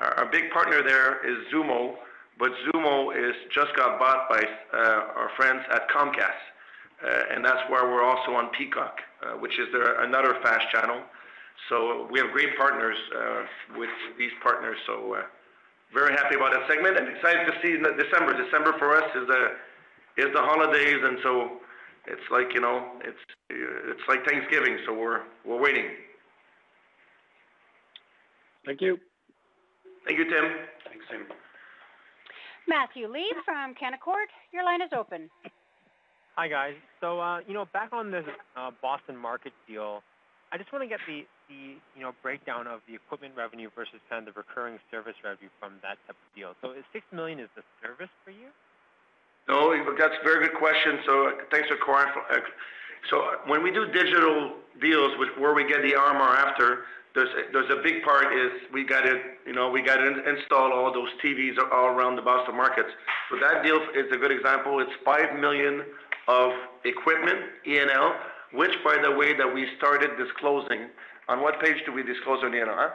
[0.00, 1.94] Our big partner there is Xumo,
[2.36, 4.42] but Xumo is just got bought by
[4.74, 6.42] uh, our friends at Comcast.
[7.00, 9.68] Uh, and that's why we're also on Peacock, uh, which is
[10.00, 11.00] another FAST channel.
[11.68, 12.96] So we have great partners
[13.78, 15.16] with these partners, so
[15.94, 18.32] very happy about that segment and excited to see December.
[18.42, 19.08] December for us
[20.16, 21.60] is the holidays, and so
[22.06, 25.86] it's like, you know, it's it's like Thanksgiving, so we're we're waiting.
[28.64, 28.98] Thank you.
[30.06, 30.44] Thank you, Tim.
[30.88, 31.26] Thanks, Tim.
[32.68, 35.28] Matthew Lee from Canaccord, your line is open.
[36.36, 36.74] Hi, guys.
[37.00, 38.24] So, uh, you know, back on this
[38.56, 40.02] uh, Boston Market deal,
[40.52, 43.98] I just want to get the the you know, breakdown of the equipment revenue versus
[44.08, 46.54] kind of the recurring service revenue from that type of deal.
[46.62, 48.54] So is 6 million is the service per year?
[49.48, 50.98] No, that's a very good question.
[51.06, 52.06] So uh, thanks for calling.
[52.30, 52.36] Uh,
[53.08, 56.84] so uh, when we do digital deals with where we get the RMR after,
[57.14, 60.92] there's a big part is we got to, you know, we got to install all
[60.92, 62.88] those TVs all around the Boston markets.
[63.30, 64.78] So that deal is a good example.
[64.78, 65.82] It's 5 million
[66.28, 66.52] of
[66.84, 68.14] equipment, E&L,
[68.52, 70.88] which, by the way, that we started disclosing.
[71.28, 72.92] On what page do we disclose on E&L?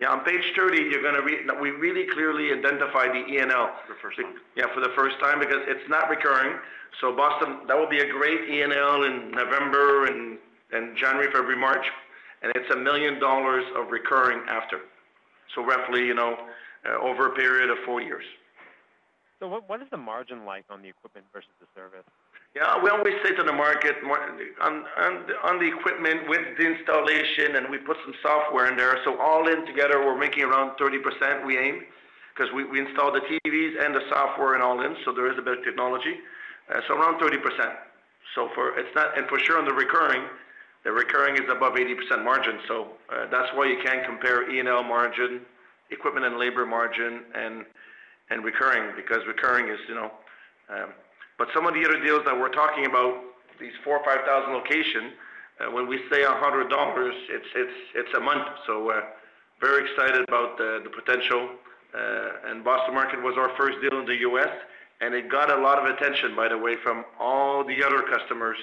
[0.00, 3.70] Yeah, on page 30, you're gonna read, we really clearly identify the E&L.
[3.86, 4.34] For the first time.
[4.56, 6.58] Yeah, for the first time, because it's not recurring.
[7.00, 10.38] So Boston, that will be a great E&L in November and,
[10.72, 11.84] and January, February, March,
[12.42, 14.80] and it's a 1 million dollars of recurring after.
[15.54, 16.36] So roughly, you know,
[16.86, 18.24] uh, over a period of four years.
[19.40, 22.06] So what, what is the margin like on the equipment versus the service?
[22.58, 24.82] Yeah, we always say to the market, on,
[25.46, 29.46] on, the equipment with the installation, and we put some software in there, so all
[29.46, 31.82] in together, we're making around 30%, we aim,
[32.34, 35.38] because we, we install the TVs and the software and all in, so there is
[35.38, 36.18] a bit of technology.
[36.68, 37.38] Uh, so around 30%.
[38.34, 40.26] So for, it's not, and for sure on the recurring,
[40.82, 45.42] the recurring is above 80% margin, so uh, that's why you can't compare E&L margin,
[45.92, 47.64] equipment and labor margin, and,
[48.30, 50.10] and recurring, because recurring is, you know,
[50.70, 50.90] um,
[51.38, 53.22] but some of the other deals that we're talking about,
[53.60, 55.12] these four or 5,000 location,
[55.60, 56.68] uh, when we say $100,
[57.30, 58.46] it's it's it's a month.
[58.66, 58.92] So
[59.60, 61.48] very excited about the, potential.
[61.94, 64.50] Uh, and Boston Market was our first deal in the U.S.
[65.00, 68.56] and it got a lot of attention, by the way, from all the other customers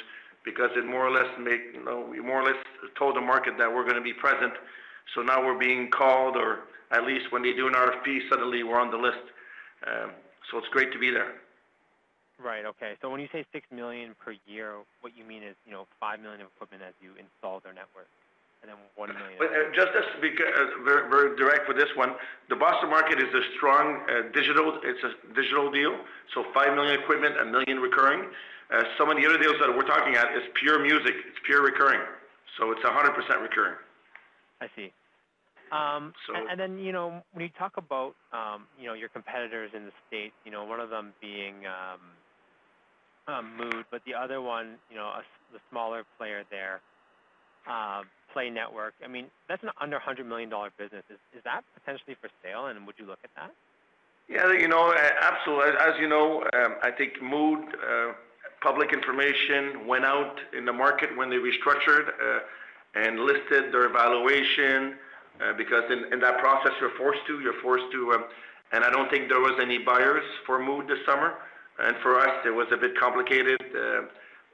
[0.46, 2.64] because it more or less make you know we more or less
[2.98, 4.54] told the market that we're going to be present.
[5.14, 6.60] So now we're being called, or
[6.92, 9.26] at least when they do an RFP, suddenly we're on the list.
[9.86, 10.12] Um,
[10.50, 11.34] so it's great to be there.
[12.42, 12.66] Right.
[12.66, 12.94] Okay.
[13.02, 16.20] So when you say 6 million per year, what you mean is, you know, 5
[16.20, 18.12] million of equipment as you install their network,
[18.62, 19.40] and then 1 million.
[19.40, 22.12] But uh, just to be uh, very, very direct with this one,
[22.50, 24.80] the Boston market is a strong uh, digital.
[24.84, 25.96] It's a digital deal,
[26.36, 28.28] so 5 million equipment, 1 million recurring.
[28.98, 31.14] Some of the other deals that we're talking at is pure music.
[31.30, 32.02] It's pure recurring,
[32.58, 33.78] so it's 100% recurring.
[34.60, 34.92] I see.
[35.72, 39.10] Um, so, and, and, then, you know, when you talk about, um, you know, your
[39.10, 42.02] competitors in the state, you know, one of them being um,
[43.28, 45.12] Mood, but the other one, you know,
[45.52, 46.82] the smaller player there,
[47.68, 48.94] uh, Play Network.
[49.04, 51.04] I mean, that's an under $100 million business.
[51.10, 53.52] Is, that potentially for sale, and would you look at that?
[54.30, 55.72] Yeah, you know, absolutely.
[55.80, 58.14] As you know, um, I think Mood, uh,
[58.62, 62.40] public information went out in the market when they restructured uh,
[62.96, 64.96] and listed their valuation
[65.42, 68.26] uh, because in, that process you're forced to, you're forced to, um,
[68.72, 71.36] and I don't think there was any buyers for Mood this summer.
[71.80, 74.02] And for us, it was a bit complicated uh,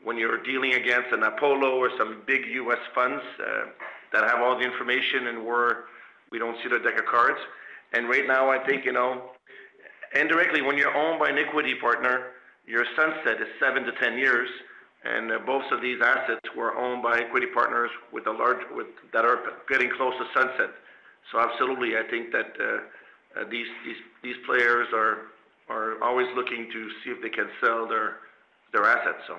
[0.04, 2.80] when you're dealing against an Apollo or some big U.S.
[2.96, 3.66] funds uh,
[4.14, 5.46] that have all the information and
[6.32, 7.38] we don't see the deck of cards.
[7.94, 9.32] And right now, I think, you know,
[10.16, 12.32] indirectly, when you're owned by an equity partner,
[12.66, 14.50] your sunset is seven to 10 years.
[15.04, 18.62] And uh, both of these assets were owned by equity partners with a large,
[19.14, 20.72] that are getting close to sunset.
[21.32, 22.58] So absolutely, I think that
[23.50, 25.32] these players are
[25.72, 28.18] are always looking to see if they can sell their
[28.74, 29.24] their assets.
[29.28, 29.38] So.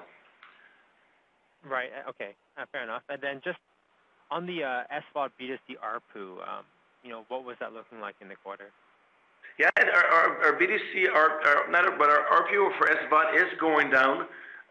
[1.69, 1.91] Right.
[1.93, 2.35] Uh, okay.
[2.57, 3.03] Uh, fair enough.
[3.09, 3.59] And then just
[4.31, 6.65] on the uh, SVOD B2C ARPU, um,
[7.03, 8.71] you know, what was that looking like in the quarter?
[9.59, 13.91] Yeah, our, our, our B2C, our, our, not but our ARPU for SVOD is going
[13.91, 14.27] down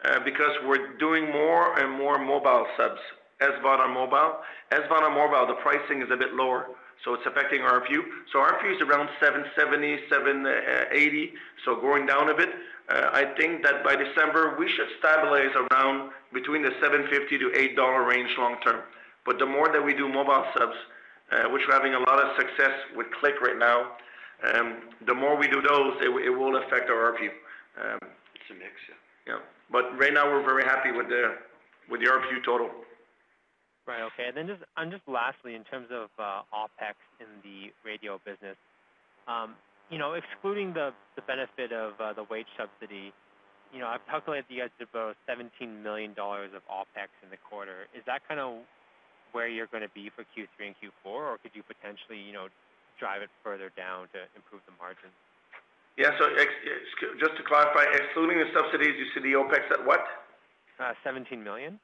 [0.06, 3.00] uh, because we're doing more and more mobile subs.
[3.42, 4.38] SVOD on mobile.
[4.72, 6.68] SVOD on mobile, the pricing is a bit lower
[7.04, 8.02] so it's affecting our RPU.
[8.32, 11.34] So our RPU is around 770, 780,
[11.66, 12.50] so going down a bit.
[12.90, 17.76] Uh, I think that by December, we should stabilize around between the 750 to 8
[17.76, 18.82] dollar range long term.
[19.26, 20.76] But the more that we do mobile subs,
[21.32, 23.92] uh, which we're having a lot of success with Click right now,
[24.54, 27.30] um, the more we do those, it, will affect our RPU.
[27.80, 28.00] Um,
[28.36, 29.34] it's a mix, yeah.
[29.34, 29.40] Yeah.
[29.72, 31.38] But right now, we're very happy with the
[31.90, 32.70] with the RPU total.
[33.92, 34.08] Right.
[34.16, 34.32] Okay.
[34.32, 38.56] And then just, and just lastly, in terms of uh, OpEx in the radio business,
[39.28, 39.60] um,
[39.92, 43.12] you know, excluding the, the benefit of uh, the wage subsidy,
[43.76, 45.52] you know, I've calculated you guys did about $17
[45.84, 47.92] million of OpEx in the quarter.
[47.92, 48.64] Is that kind of
[49.36, 52.48] where you're going to be for Q3 and Q4, or could you potentially, you know,
[52.96, 55.12] drive it further down to improve the margins?
[56.00, 56.16] Yeah.
[56.16, 56.32] So
[57.20, 60.08] just to clarify, excluding the subsidies, you see the OpEx at what?
[60.80, 61.76] Uh, 17 million.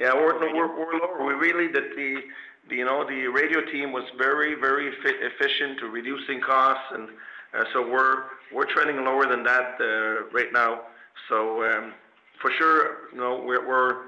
[0.00, 1.26] Yeah, we're, we're, we're lower.
[1.26, 2.22] We really, that the,
[2.70, 7.10] the, you know, the radio team was very, very efficient to reducing costs, and
[7.52, 10.80] uh, so we're, we're trending lower than that uh, right now.
[11.28, 11.92] So um,
[12.40, 14.04] for sure, you know, we're, we're,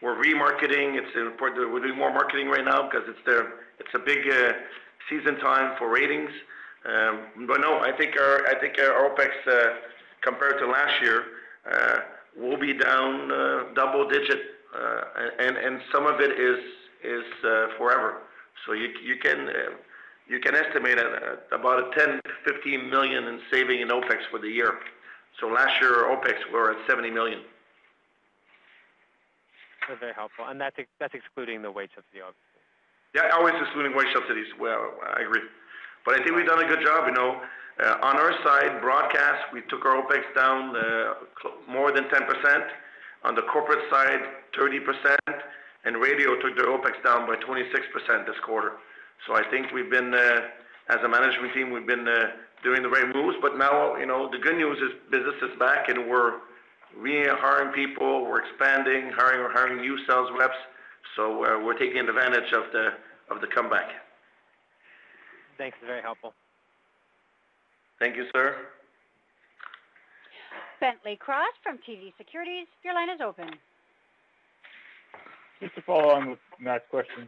[0.00, 0.96] we're remarketing.
[0.96, 1.70] It's important.
[1.70, 3.46] We're doing more marketing right now because it's the,
[3.80, 4.54] it's a big uh,
[5.10, 6.30] season time for ratings.
[6.86, 9.74] Um, but no, I think our, I think our OPEX uh,
[10.22, 11.22] compared to last year
[11.70, 11.96] uh,
[12.34, 14.53] will be down uh, double digit
[15.38, 16.58] and and some of it is
[17.02, 18.18] is uh, forever.
[18.66, 19.76] So you you can uh,
[20.28, 20.98] you can estimate
[21.52, 24.78] about a 10 15 million in saving in OPEX for the year.
[25.40, 27.40] So last year OPEX were at 70 million.
[29.88, 32.54] That's very helpful, and that's that's excluding the wage subsidy, obviously.
[33.14, 34.46] Yeah, always excluding wage subsidies.
[34.58, 35.42] Well, I agree.
[36.04, 37.40] But I think we've done a good job, you know.
[37.82, 41.14] Uh, on our side, broadcast, we took our OpEx down uh,
[41.68, 42.66] more than 10%.
[43.24, 44.20] On the corporate side,
[44.58, 45.16] 30%,
[45.84, 48.72] and radio took their OpEx down by 26% this quarter.
[49.26, 50.42] So I think we've been, uh,
[50.88, 53.36] as a management team, we've been uh, doing the right moves.
[53.40, 56.34] But now, you know, the good news is business is back, and we're
[56.96, 60.56] re-hiring people, we're expanding, hiring, hiring new sales reps.
[61.16, 62.94] So uh, we're taking advantage of the
[63.30, 63.90] of the comeback.
[65.56, 65.78] Thanks.
[65.86, 66.34] Very helpful.
[67.98, 68.56] Thank you, sir.
[70.84, 73.48] Bentley Cross from TD Securities, your line is open.
[75.58, 77.26] Just to follow on with Matt's question,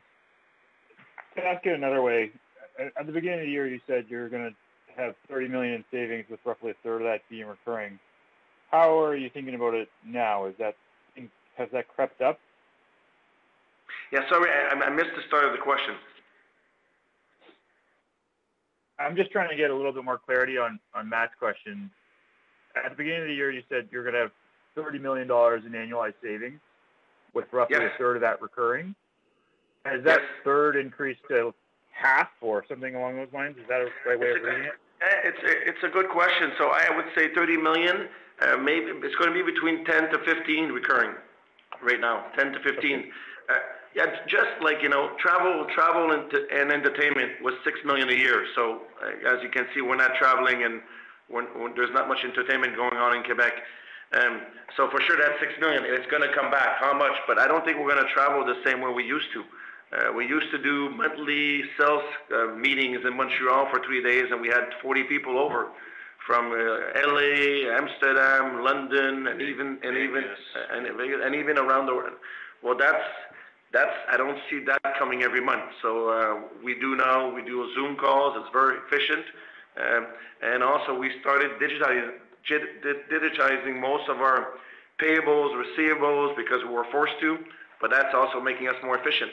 [1.34, 2.32] can I ask it another way?
[2.78, 5.84] At the beginning of the year, you said you're going to have 30 million in
[5.90, 7.98] savings, with roughly a third of that being recurring.
[8.70, 10.44] How are you thinking about it now?
[10.44, 10.74] Is that
[11.56, 12.38] has that crept up?
[14.12, 15.94] Yeah, sorry, I, I missed the start of the question.
[18.98, 21.90] I'm just trying to get a little bit more clarity on, on Matt's question.
[22.84, 24.32] At the beginning of the year, you said you're going to have
[24.76, 26.60] $30 million in annualized savings,
[27.32, 27.92] with roughly Yes.
[27.94, 28.94] a third of that recurring.
[29.84, 30.30] Has that Yes.
[30.44, 31.54] third increased to
[31.92, 33.56] half or something along those lines?
[33.56, 34.74] Is that a right way of It's a- reading it?
[35.00, 36.52] Eh, It's a, it's a good question.
[36.58, 38.08] So I would say 30 million.
[38.40, 41.14] Uh, maybe it's going to be between 10 to 15 recurring
[41.82, 42.26] right now.
[42.36, 43.12] 10 to 15.
[43.48, 43.54] Uh,
[43.94, 48.46] yeah, just like you know, travel, travel and, and entertainment was six million a year.
[48.54, 50.82] So uh, as you can see, we're not traveling, and
[51.28, 53.52] when, when there's not much entertainment going on in Quebec.
[54.14, 54.42] Um,
[54.76, 56.78] so for sure, that six million, it's going to come back.
[56.78, 57.14] How much?
[57.26, 59.42] But I don't think we're going to travel the same way we used to.
[59.92, 62.02] Uh, we used to do monthly sales
[62.34, 65.68] uh, meetings in Montreal for three days, and we had 40 people over
[66.26, 70.24] from uh, LA, Amsterdam, London, and even and even
[70.72, 72.18] and, and even around the world.
[72.62, 73.04] Well, that's
[73.72, 75.70] that's I don't see that coming every month.
[75.82, 77.32] So uh, we do now.
[77.32, 78.34] We do Zoom calls.
[78.38, 79.24] It's very efficient,
[79.76, 84.54] and also we started digitizing most of our
[85.00, 87.38] payables, receivables because we were forced to.
[87.80, 89.30] But that's also making us more efficient.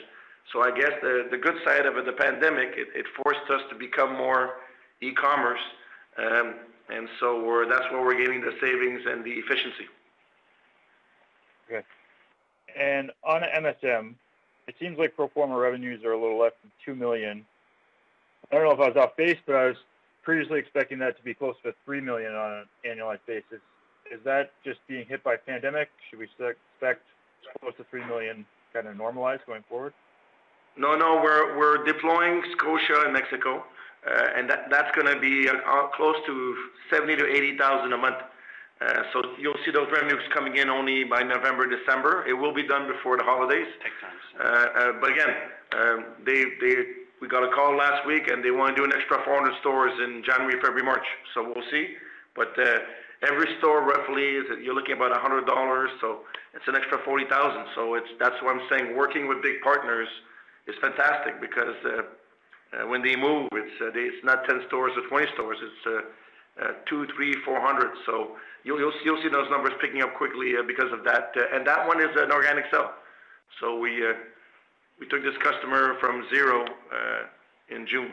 [0.51, 4.55] So I guess the, good side of the pandemic, it, forced us to become more
[5.01, 5.61] e-commerce,
[6.17, 6.55] um,
[6.89, 9.85] and so that's where we're getting the savings and the efficiency.
[11.67, 11.83] Okay.
[12.77, 14.15] And on MSM,
[14.67, 17.45] it seems like pro forma revenues are a little less than two million.
[18.51, 19.77] I don't know if I was off base, but I was
[20.23, 23.61] previously expecting that to be close to three million on an annualized basis.
[24.11, 25.89] Is that just being hit by pandemic?
[26.09, 27.01] Should we expect
[27.59, 29.93] close to three million kind of normalized going forward?
[30.77, 33.63] No, no, we're we're deploying Scotia in Mexico,
[34.07, 36.55] uh, and that that's going to be uh, uh, close to
[36.89, 38.17] seventy to eighty thousand a month.
[38.81, 42.25] Uh, so you'll see those revenues coming in only by November, December.
[42.27, 43.67] It will be done before the holidays.
[43.81, 44.17] Take time.
[44.39, 45.29] Uh, uh, but again,
[45.77, 48.91] um, they they we got a call last week, and they want to do an
[48.91, 51.07] extra 400 stores in January, February, March.
[51.33, 51.95] So we'll see.
[52.35, 52.83] But uh,
[53.23, 55.47] every store roughly is you're looking about $100,
[56.01, 57.31] so it's an extra 40,000.
[57.75, 58.97] So it's that's what I'm saying.
[58.97, 60.09] Working with big partners
[60.67, 61.89] is fantastic because uh,
[62.75, 65.57] uh, when they move, it's uh, they, it's not 10 stores or 20 stores.
[65.63, 66.03] It's uh,
[66.59, 67.95] uh, two, three, four hundred.
[68.05, 71.31] So you'll you'll, you'll see those numbers picking up quickly uh, because of that.
[71.39, 72.91] Uh, and that one is an organic sell.
[73.61, 74.11] So we uh,
[74.99, 78.11] we took this customer from zero uh, in June.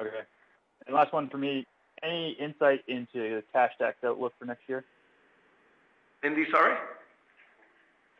[0.00, 0.20] Okay.
[0.86, 1.66] And last one for me.
[2.02, 4.84] Any insight into the cash tax outlook for next year?
[6.24, 6.76] Indy, sorry.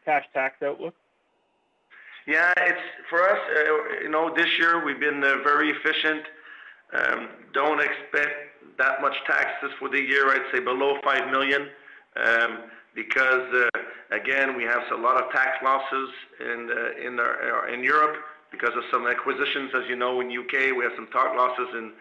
[0.05, 0.95] Cash tax outlook?
[2.27, 3.39] Yeah, it's for us.
[3.57, 6.23] Uh, you know, this year we've been uh, very efficient.
[6.93, 10.29] Um, don't expect that much taxes for the year.
[10.29, 11.69] I'd say below five million,
[12.17, 12.59] um,
[12.95, 13.69] because uh,
[14.15, 16.11] again we have a lot of tax losses
[16.41, 18.17] in uh, in Europe
[18.51, 19.71] because of some acquisitions.
[19.75, 21.93] As you know, in UK we have some tax losses in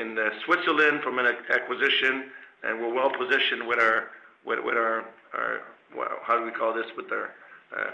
[0.00, 2.30] in uh, Switzerland from an acquisition,
[2.64, 4.10] and we're well positioned with our
[4.44, 5.04] with, with our,
[5.34, 5.60] our
[6.22, 7.30] how do we call this with our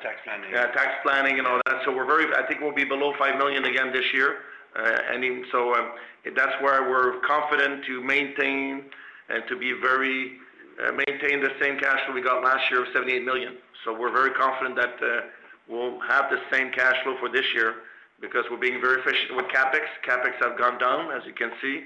[0.03, 0.51] Tax planning.
[0.53, 1.81] yeah, tax planning and all that.
[1.85, 4.37] So we're very, I think we'll be below 5 million again this year.
[4.77, 5.93] And so um,
[6.37, 8.85] that's where we're confident to maintain
[9.29, 10.39] and to be very,
[10.97, 13.57] maintain the same cash flow we got last year of 78 million.
[13.85, 15.21] So we're very confident that uh,
[15.69, 17.75] we'll have the same cash flow for this year
[18.21, 19.85] because we're being very efficient with CapEx.
[20.07, 21.85] CapEx have gone down, as you can see.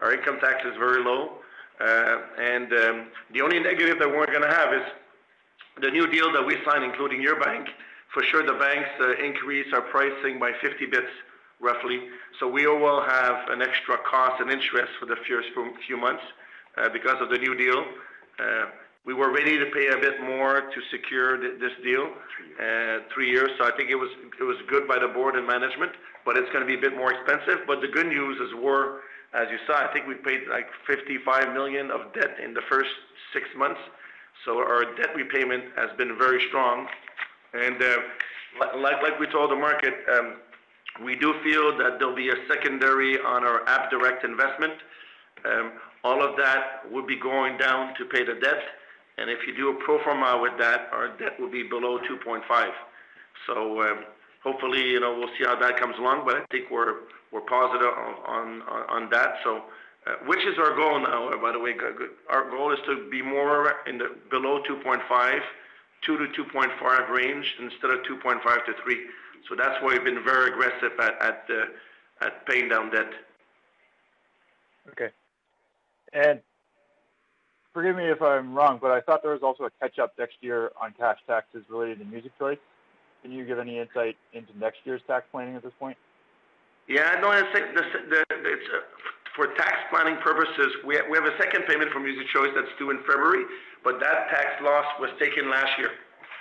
[0.00, 1.38] Our income tax is very low.
[1.80, 4.82] Uh, and um, the only negative that we're going to have is
[5.80, 7.68] the new deal that we signed, including your bank,
[8.12, 11.10] for sure the banks uh, increase our pricing by 50 bits
[11.60, 12.08] roughly.
[12.38, 15.48] So we will have an extra cost and interest for the first
[15.86, 16.22] few- months
[16.92, 17.84] because of the new deal.
[18.42, 18.66] Uh,
[19.04, 22.06] we were ready to pay a bit more to secure this deal,
[22.60, 23.50] uh, three years.
[23.58, 25.92] So I think it was good by the board and management,
[26.24, 27.66] but it's gonna be a bit more expensive.
[27.66, 29.00] But the good news is we're,
[29.34, 32.90] as you saw, I think we paid, like, 55 million of debt in the first
[33.32, 33.80] six months,
[34.44, 36.88] so our debt repayment has been very strong.
[37.54, 37.98] And, uh,
[38.76, 40.36] like we told the market, um,
[41.02, 44.74] we do feel that there'll be a secondary on our App Direct investment.
[45.44, 45.72] Um,
[46.04, 48.62] All of that will be going down to pay the debt,
[49.18, 52.42] and if you do a pro forma with that, our debt will be below 2.5.
[53.46, 54.04] So, um,
[54.42, 56.94] hopefully, you know, we'll see how that comes along, but I think we're
[57.48, 57.92] positive
[58.26, 59.34] on that.
[59.44, 59.62] So,
[60.04, 61.74] uh, which is our goal now, uh, by the way,
[62.28, 65.40] our goal is to be more in the below 2.5,
[66.08, 68.42] 2-2.5 range instead of 2.5-3.
[69.48, 73.12] So that's why we've been very aggressive at uh, paying down debt.
[74.90, 75.10] Okay.
[76.12, 76.40] And
[77.72, 80.72] forgive me if I'm wrong, but I thought there was also a catch-up next year
[80.80, 82.58] on cash taxes related to Music Choice.
[83.22, 85.96] Can you give any insight into next year's tax planning at this point?
[86.88, 88.78] Yeah, no, I think it's uh,
[89.36, 92.98] for tax planning purposes, we have a second payment from Music Choice that's due in
[93.06, 93.44] February,
[93.84, 95.90] but that tax loss was taken last year.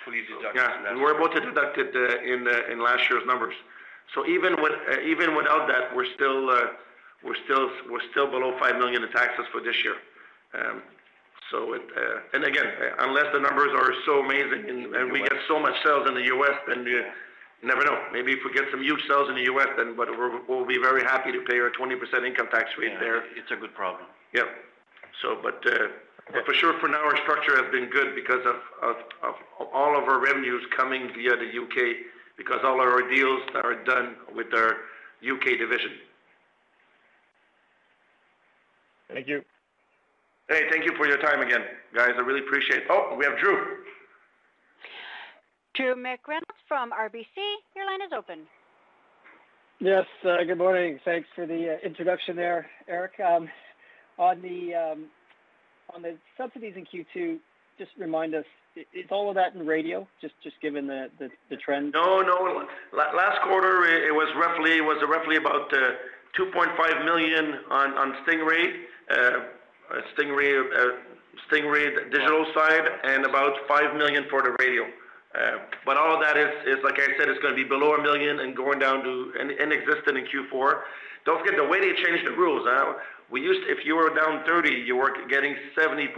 [0.04, 0.56] Fully deducted.
[0.56, 3.54] Yeah, and we're able to deduct it uh, in in last year's numbers.
[4.16, 6.50] So even uh, without that, we're still
[8.32, 9.96] below 5 million in taxes for this year.
[10.54, 10.82] Um,
[11.52, 11.82] so it...
[11.96, 12.66] Uh, and again,
[13.00, 16.58] unless the numbers are so amazing and we get so much sales in the U.S.,
[16.68, 17.04] then you
[17.64, 17.98] never know.
[18.12, 20.08] Maybe if we get some huge sales in the U.S., then but
[20.48, 23.18] we'll be very happy to pay our 20% income tax rate there.
[23.18, 24.06] Yeah, it's a good problem.
[24.34, 24.44] Yeah.
[25.22, 28.96] So, uh, but for sure, for now, our structure has been good because of
[29.74, 31.96] all of our revenues coming via the U.K.,
[32.38, 34.78] because all our deals are done with our
[35.22, 35.58] U.K.
[35.58, 35.92] division.
[39.14, 39.42] Thank you.
[40.50, 41.62] Hey, thank you for your time again,
[41.96, 42.12] guys.
[42.16, 42.88] I really appreciate it.
[42.90, 43.78] Oh, we have Drew.
[45.76, 47.38] Drew McReynolds from RBC,
[47.76, 48.40] your line is open.
[49.80, 51.00] Yes, uh, good morning.
[51.06, 53.14] Thanks for the uh, introduction there, Eric.
[53.20, 53.50] Um,
[54.20, 55.06] on the um,
[55.96, 57.40] on the subsidies in Q2,
[57.80, 58.46] just remind us,
[58.76, 61.08] is all of that in radio, just just given the
[61.50, 61.94] the trend?
[61.94, 62.68] No, no.
[62.94, 65.92] Last quarter, it was roughly about uh,
[66.38, 69.40] 2.5 million on on Stingray uh,
[70.16, 70.96] Stingray, uh,
[71.50, 74.84] Stingray digital side, and about 5 million for the radio.
[75.34, 78.40] Uh, but all of that is, like I said, it's gonna be below 1 million
[78.40, 80.82] and going down to inexistent in Q4.
[81.26, 82.68] Don't forget, the way they changed the rules,
[83.30, 86.16] we used to, if you were down 30, you were getting 75%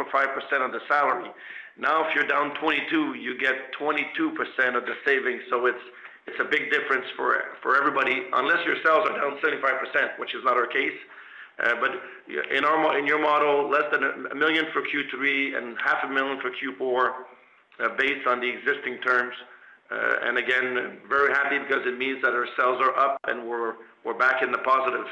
[0.66, 1.30] of the salary.
[1.78, 5.44] Now, if you're down 22, you get 22% of the savings.
[5.50, 5.84] So it's
[6.40, 10.68] a big difference for everybody, unless your sales are down 75%, which is not our
[10.68, 10.98] case.
[11.64, 11.92] Uh, but
[12.98, 17.14] in your model, less than a 1 million for Q3 and 500,000 for Q4,
[17.80, 19.34] uh, based on the existing terms.
[19.92, 23.74] Uh, and again, very happy because it means that our sales are up and we're
[24.18, 25.06] back in the positive.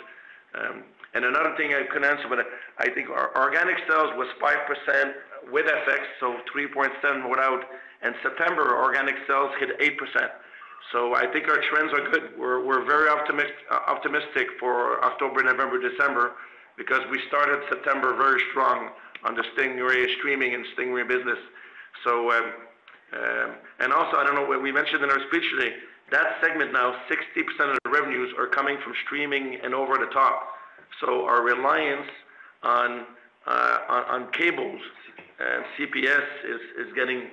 [0.58, 0.84] Um,
[1.14, 2.40] and another thing I couldn't answer, but
[2.80, 5.14] I think our organic sales was 5%
[5.52, 7.64] with FX, so 3.7 without.
[8.02, 10.30] And September, organic sales hit 8%.
[10.92, 12.32] So I think our trends are good.
[12.38, 16.34] We're very optimistic for October, November, December,
[16.78, 18.90] because we started September very strong
[19.24, 21.38] on the Stingray streaming and Stingray business.
[22.04, 22.54] So, um,
[23.14, 25.76] um, and also, I don't know, we mentioned in our speech today,
[26.12, 30.48] that segment now, 60% of the revenues are coming from streaming and over the top.
[31.00, 32.10] So our reliance
[32.64, 33.06] on
[33.48, 34.82] uh, cables
[35.40, 36.26] and CPS
[36.80, 37.30] is getting...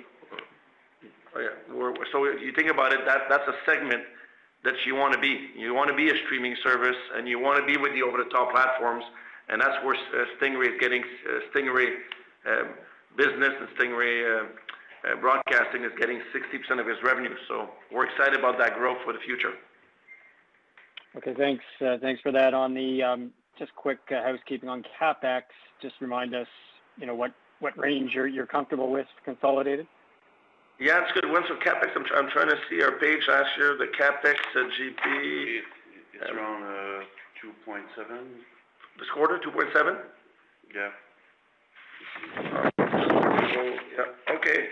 [1.72, 4.02] Oh, so you think about it, that's a segment
[4.64, 5.50] that you wanna be.
[5.56, 9.04] You wanna be a streaming service, and you wanna be with the over-the-top platforms,
[9.48, 11.94] and that's where uh, Stingray is getting, uh, Stingray
[12.46, 12.68] um,
[13.16, 14.46] business and Stingray
[15.04, 17.34] uh, broadcasting is getting 60% of its revenue.
[17.48, 19.52] So we're excited about that growth for the future.
[21.16, 21.64] Okay, thanks.
[22.00, 22.52] Thanks for that.
[22.52, 25.42] On the um, just quick housekeeping on CapEx,
[25.80, 26.46] just remind us,
[26.96, 27.32] you know, what
[27.76, 29.86] range you're comfortable with consolidated?
[30.78, 31.28] Yeah, it's good.
[31.28, 35.58] Once with CapEx, I'm trying to see our page last year, the CapEx GP.
[36.14, 37.02] It's um, around uh,
[37.66, 37.82] 2.7.
[38.98, 39.98] This quarter, 2.7?
[40.74, 40.90] Yeah.
[43.96, 44.34] Yeah.
[44.34, 44.68] Okay.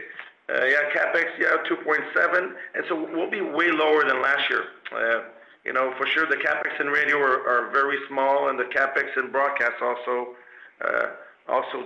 [0.49, 4.63] Uh, yeah, CapEx, yeah, 2.7, and so we'll be way lower than last year.
[4.95, 5.23] Uh,
[5.65, 9.33] you know, for sure, the CapEx in radio are very small, and the CapEx in
[9.33, 10.37] broadcast also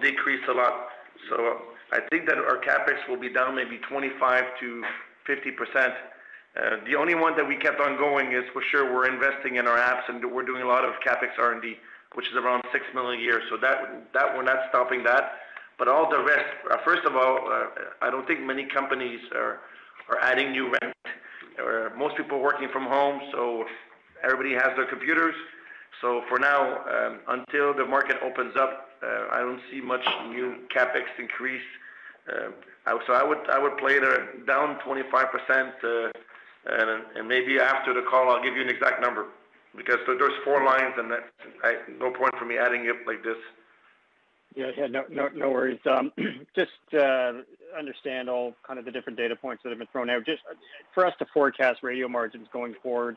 [0.02, 0.88] decreased a lot.
[1.30, 1.62] So
[1.93, 4.84] I think that our CapEx will be down maybe 25%-50%.
[6.86, 9.76] The only one that we kept on going is, for sure, we're investing in our
[9.76, 11.76] apps, and we're doing a lot of CapEx R&D,
[12.14, 13.43] which is around 6 million a year.
[13.51, 15.32] So that, we're not stopping that.
[15.78, 17.66] But all the rest, uh, first of all, uh,
[18.03, 19.61] I don't think many companies are
[20.20, 20.95] adding new rent.
[21.97, 23.64] Most people are working from home, so
[24.22, 25.34] everybody has their computers.
[26.03, 30.57] So for now, um, until the market opens up, uh, I don't see much new
[30.74, 31.62] capex increase.
[32.28, 32.51] Uh,
[33.07, 35.74] so I would play it down 25 percent.
[35.82, 36.11] Uh,
[36.66, 39.26] and, maybe after the call, I'll give you an exact number
[39.76, 41.30] because there's four lines, and that,
[41.62, 43.36] I, no point for me adding it like this.
[44.55, 45.78] Yeah, yeah, no, no, no worries.
[45.88, 46.12] Um,
[46.57, 47.32] just uh,
[47.78, 50.26] understand all kind of the different data points that have been thrown out.
[50.26, 50.42] Just
[50.92, 53.16] for us to forecast radio margins going forward,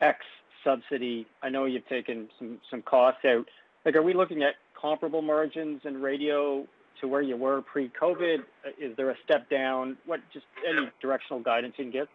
[0.00, 0.18] X
[0.62, 1.26] subsidy.
[1.42, 3.48] I know you've taken some costs out.
[3.84, 6.66] Like, are we looking at comparable margins in radio
[7.00, 8.38] to where you were pre-COVID?
[8.78, 9.96] Is there a step down?
[10.04, 12.08] What just any directional guidance you can give?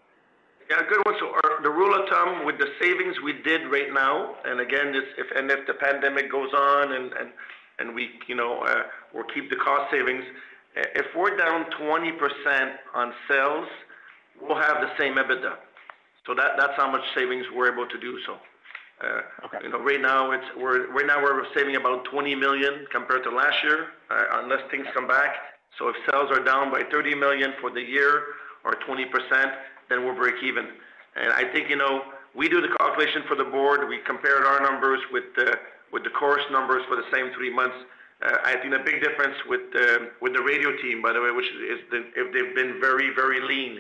[0.70, 1.16] Yeah, good one.
[1.20, 4.92] So our, the rule of thumb with the savings we did right now, and again,
[4.92, 7.30] this, if and if the pandemic goes on and and
[7.80, 10.26] and we, you know, uh, or keep the cost savings,
[10.76, 13.68] uh, if we're down 20% on sales,
[14.42, 15.54] we'll have the same EBITDA.
[16.26, 18.20] So that that's how much savings we're able to do.
[18.26, 18.36] So.
[19.04, 19.60] Uh, okay.
[19.64, 23.64] You know, right now we're right now we're saving about 20 million compared to last
[23.64, 25.36] year, uh, unless things come back.
[25.78, 28.24] So if sales are down by 30 million for the year
[28.66, 29.52] or 20 percent,
[29.90, 30.68] then we'll break even.
[31.16, 32.02] And I think, you know,
[32.36, 33.88] we do the calculation for the board.
[33.88, 35.58] We compared our numbers with the,
[35.92, 37.76] with the Corus numbers for the same three months.
[38.22, 41.46] Uh, I think a big difference with uh, the radio team, by the way, which
[41.46, 43.80] is the, if they've been very very lean.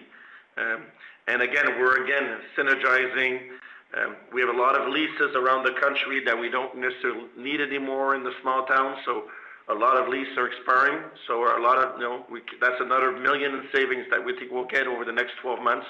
[0.58, 0.84] Um,
[1.28, 3.50] and again, we're again synergizing.
[3.96, 7.62] Um, we have a lot of leases around the country that we don't necessarily need
[7.62, 8.98] anymore in the small towns.
[9.06, 9.24] So
[9.70, 12.26] a lot of leases are expiring, so a lot of, you know,
[12.60, 15.86] that's another million in savings that we think we'll get over the next 12 months.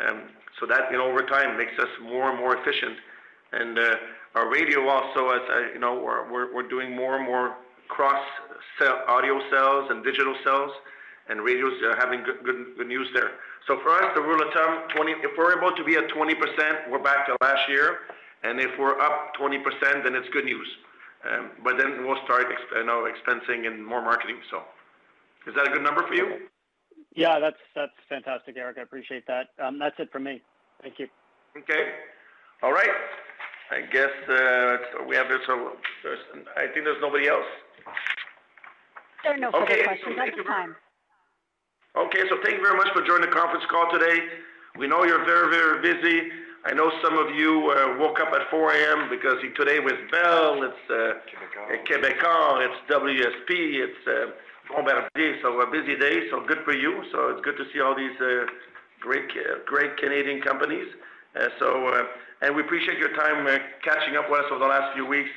[0.00, 0.22] Um,
[0.58, 2.96] so that, you know, over time makes us more and more efficient.
[3.52, 3.96] And uh,
[4.34, 5.40] our radio also, as
[5.74, 7.56] you know, we're, doing more and more
[7.88, 8.24] cross
[8.78, 10.70] cell, audio cells and digital cells,
[11.28, 13.32] and radios are having good news there.
[13.66, 16.90] So for us, the rule of thumb, 20, if we're able to be at 20%,
[16.90, 17.98] we're back to last year.
[18.42, 20.66] And if we're up 20%, then it's good news.
[21.30, 24.38] Um, but then we'll start you know, expensing and more marketing.
[24.50, 24.62] So
[25.46, 26.48] is that a good number for you?
[27.14, 28.78] Yeah, that's that's fantastic, Eric.
[28.78, 29.48] I appreciate that.
[29.62, 30.40] Um, that's it for me.
[30.80, 31.08] Thank you.
[31.58, 31.92] Okay.
[32.62, 32.88] All right.
[33.70, 35.40] I guess uh, we have this.
[35.46, 35.72] So
[36.56, 37.44] I think there's nobody else.
[39.22, 39.82] There are no further okay.
[39.84, 40.76] questions at this time.
[41.96, 44.22] Okay, so thank you very much for joining the conference call today.
[44.78, 46.30] We know you're very, very busy.
[46.64, 49.10] I know some of you uh, woke up at 4 a.m.
[49.10, 51.18] because today was Bell, it's uh,
[51.82, 54.30] Québecor, it's WSP, it's uh,
[54.70, 57.02] Bombardier, so a busy day, so good for you.
[57.10, 58.46] So it's good to see all these uh,
[59.00, 60.86] great, uh, great Canadian companies.
[61.34, 62.04] Uh, so, uh,
[62.42, 65.30] and we appreciate your time uh, catching up with us over the last few weeks.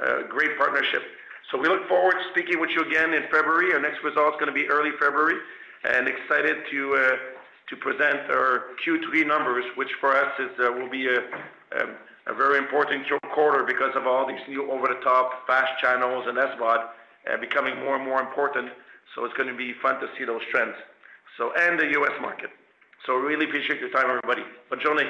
[0.00, 1.02] Uh, great partnership.
[1.50, 3.72] So we look forward to speaking with you again in February.
[3.72, 5.40] Our next result is going to be early February,
[5.86, 11.20] and excited to uh, present our Q3 numbers, which for us uh, will be a,
[12.26, 16.84] a, very important quarter because of all these new over-the-top fast channels and SVOD
[17.30, 18.70] uh, becoming more and more important.
[19.14, 20.74] So it's going to be fun to see those trends.
[21.38, 22.12] So and the U.S.
[22.20, 22.50] market.
[23.04, 24.42] So really appreciate your time, everybody.
[24.70, 25.06] Bonne.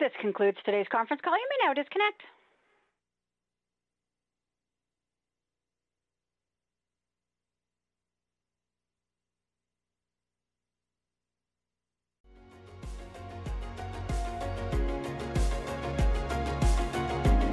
[0.00, 1.34] This concludes today's conference call.
[1.34, 2.22] You may now disconnect.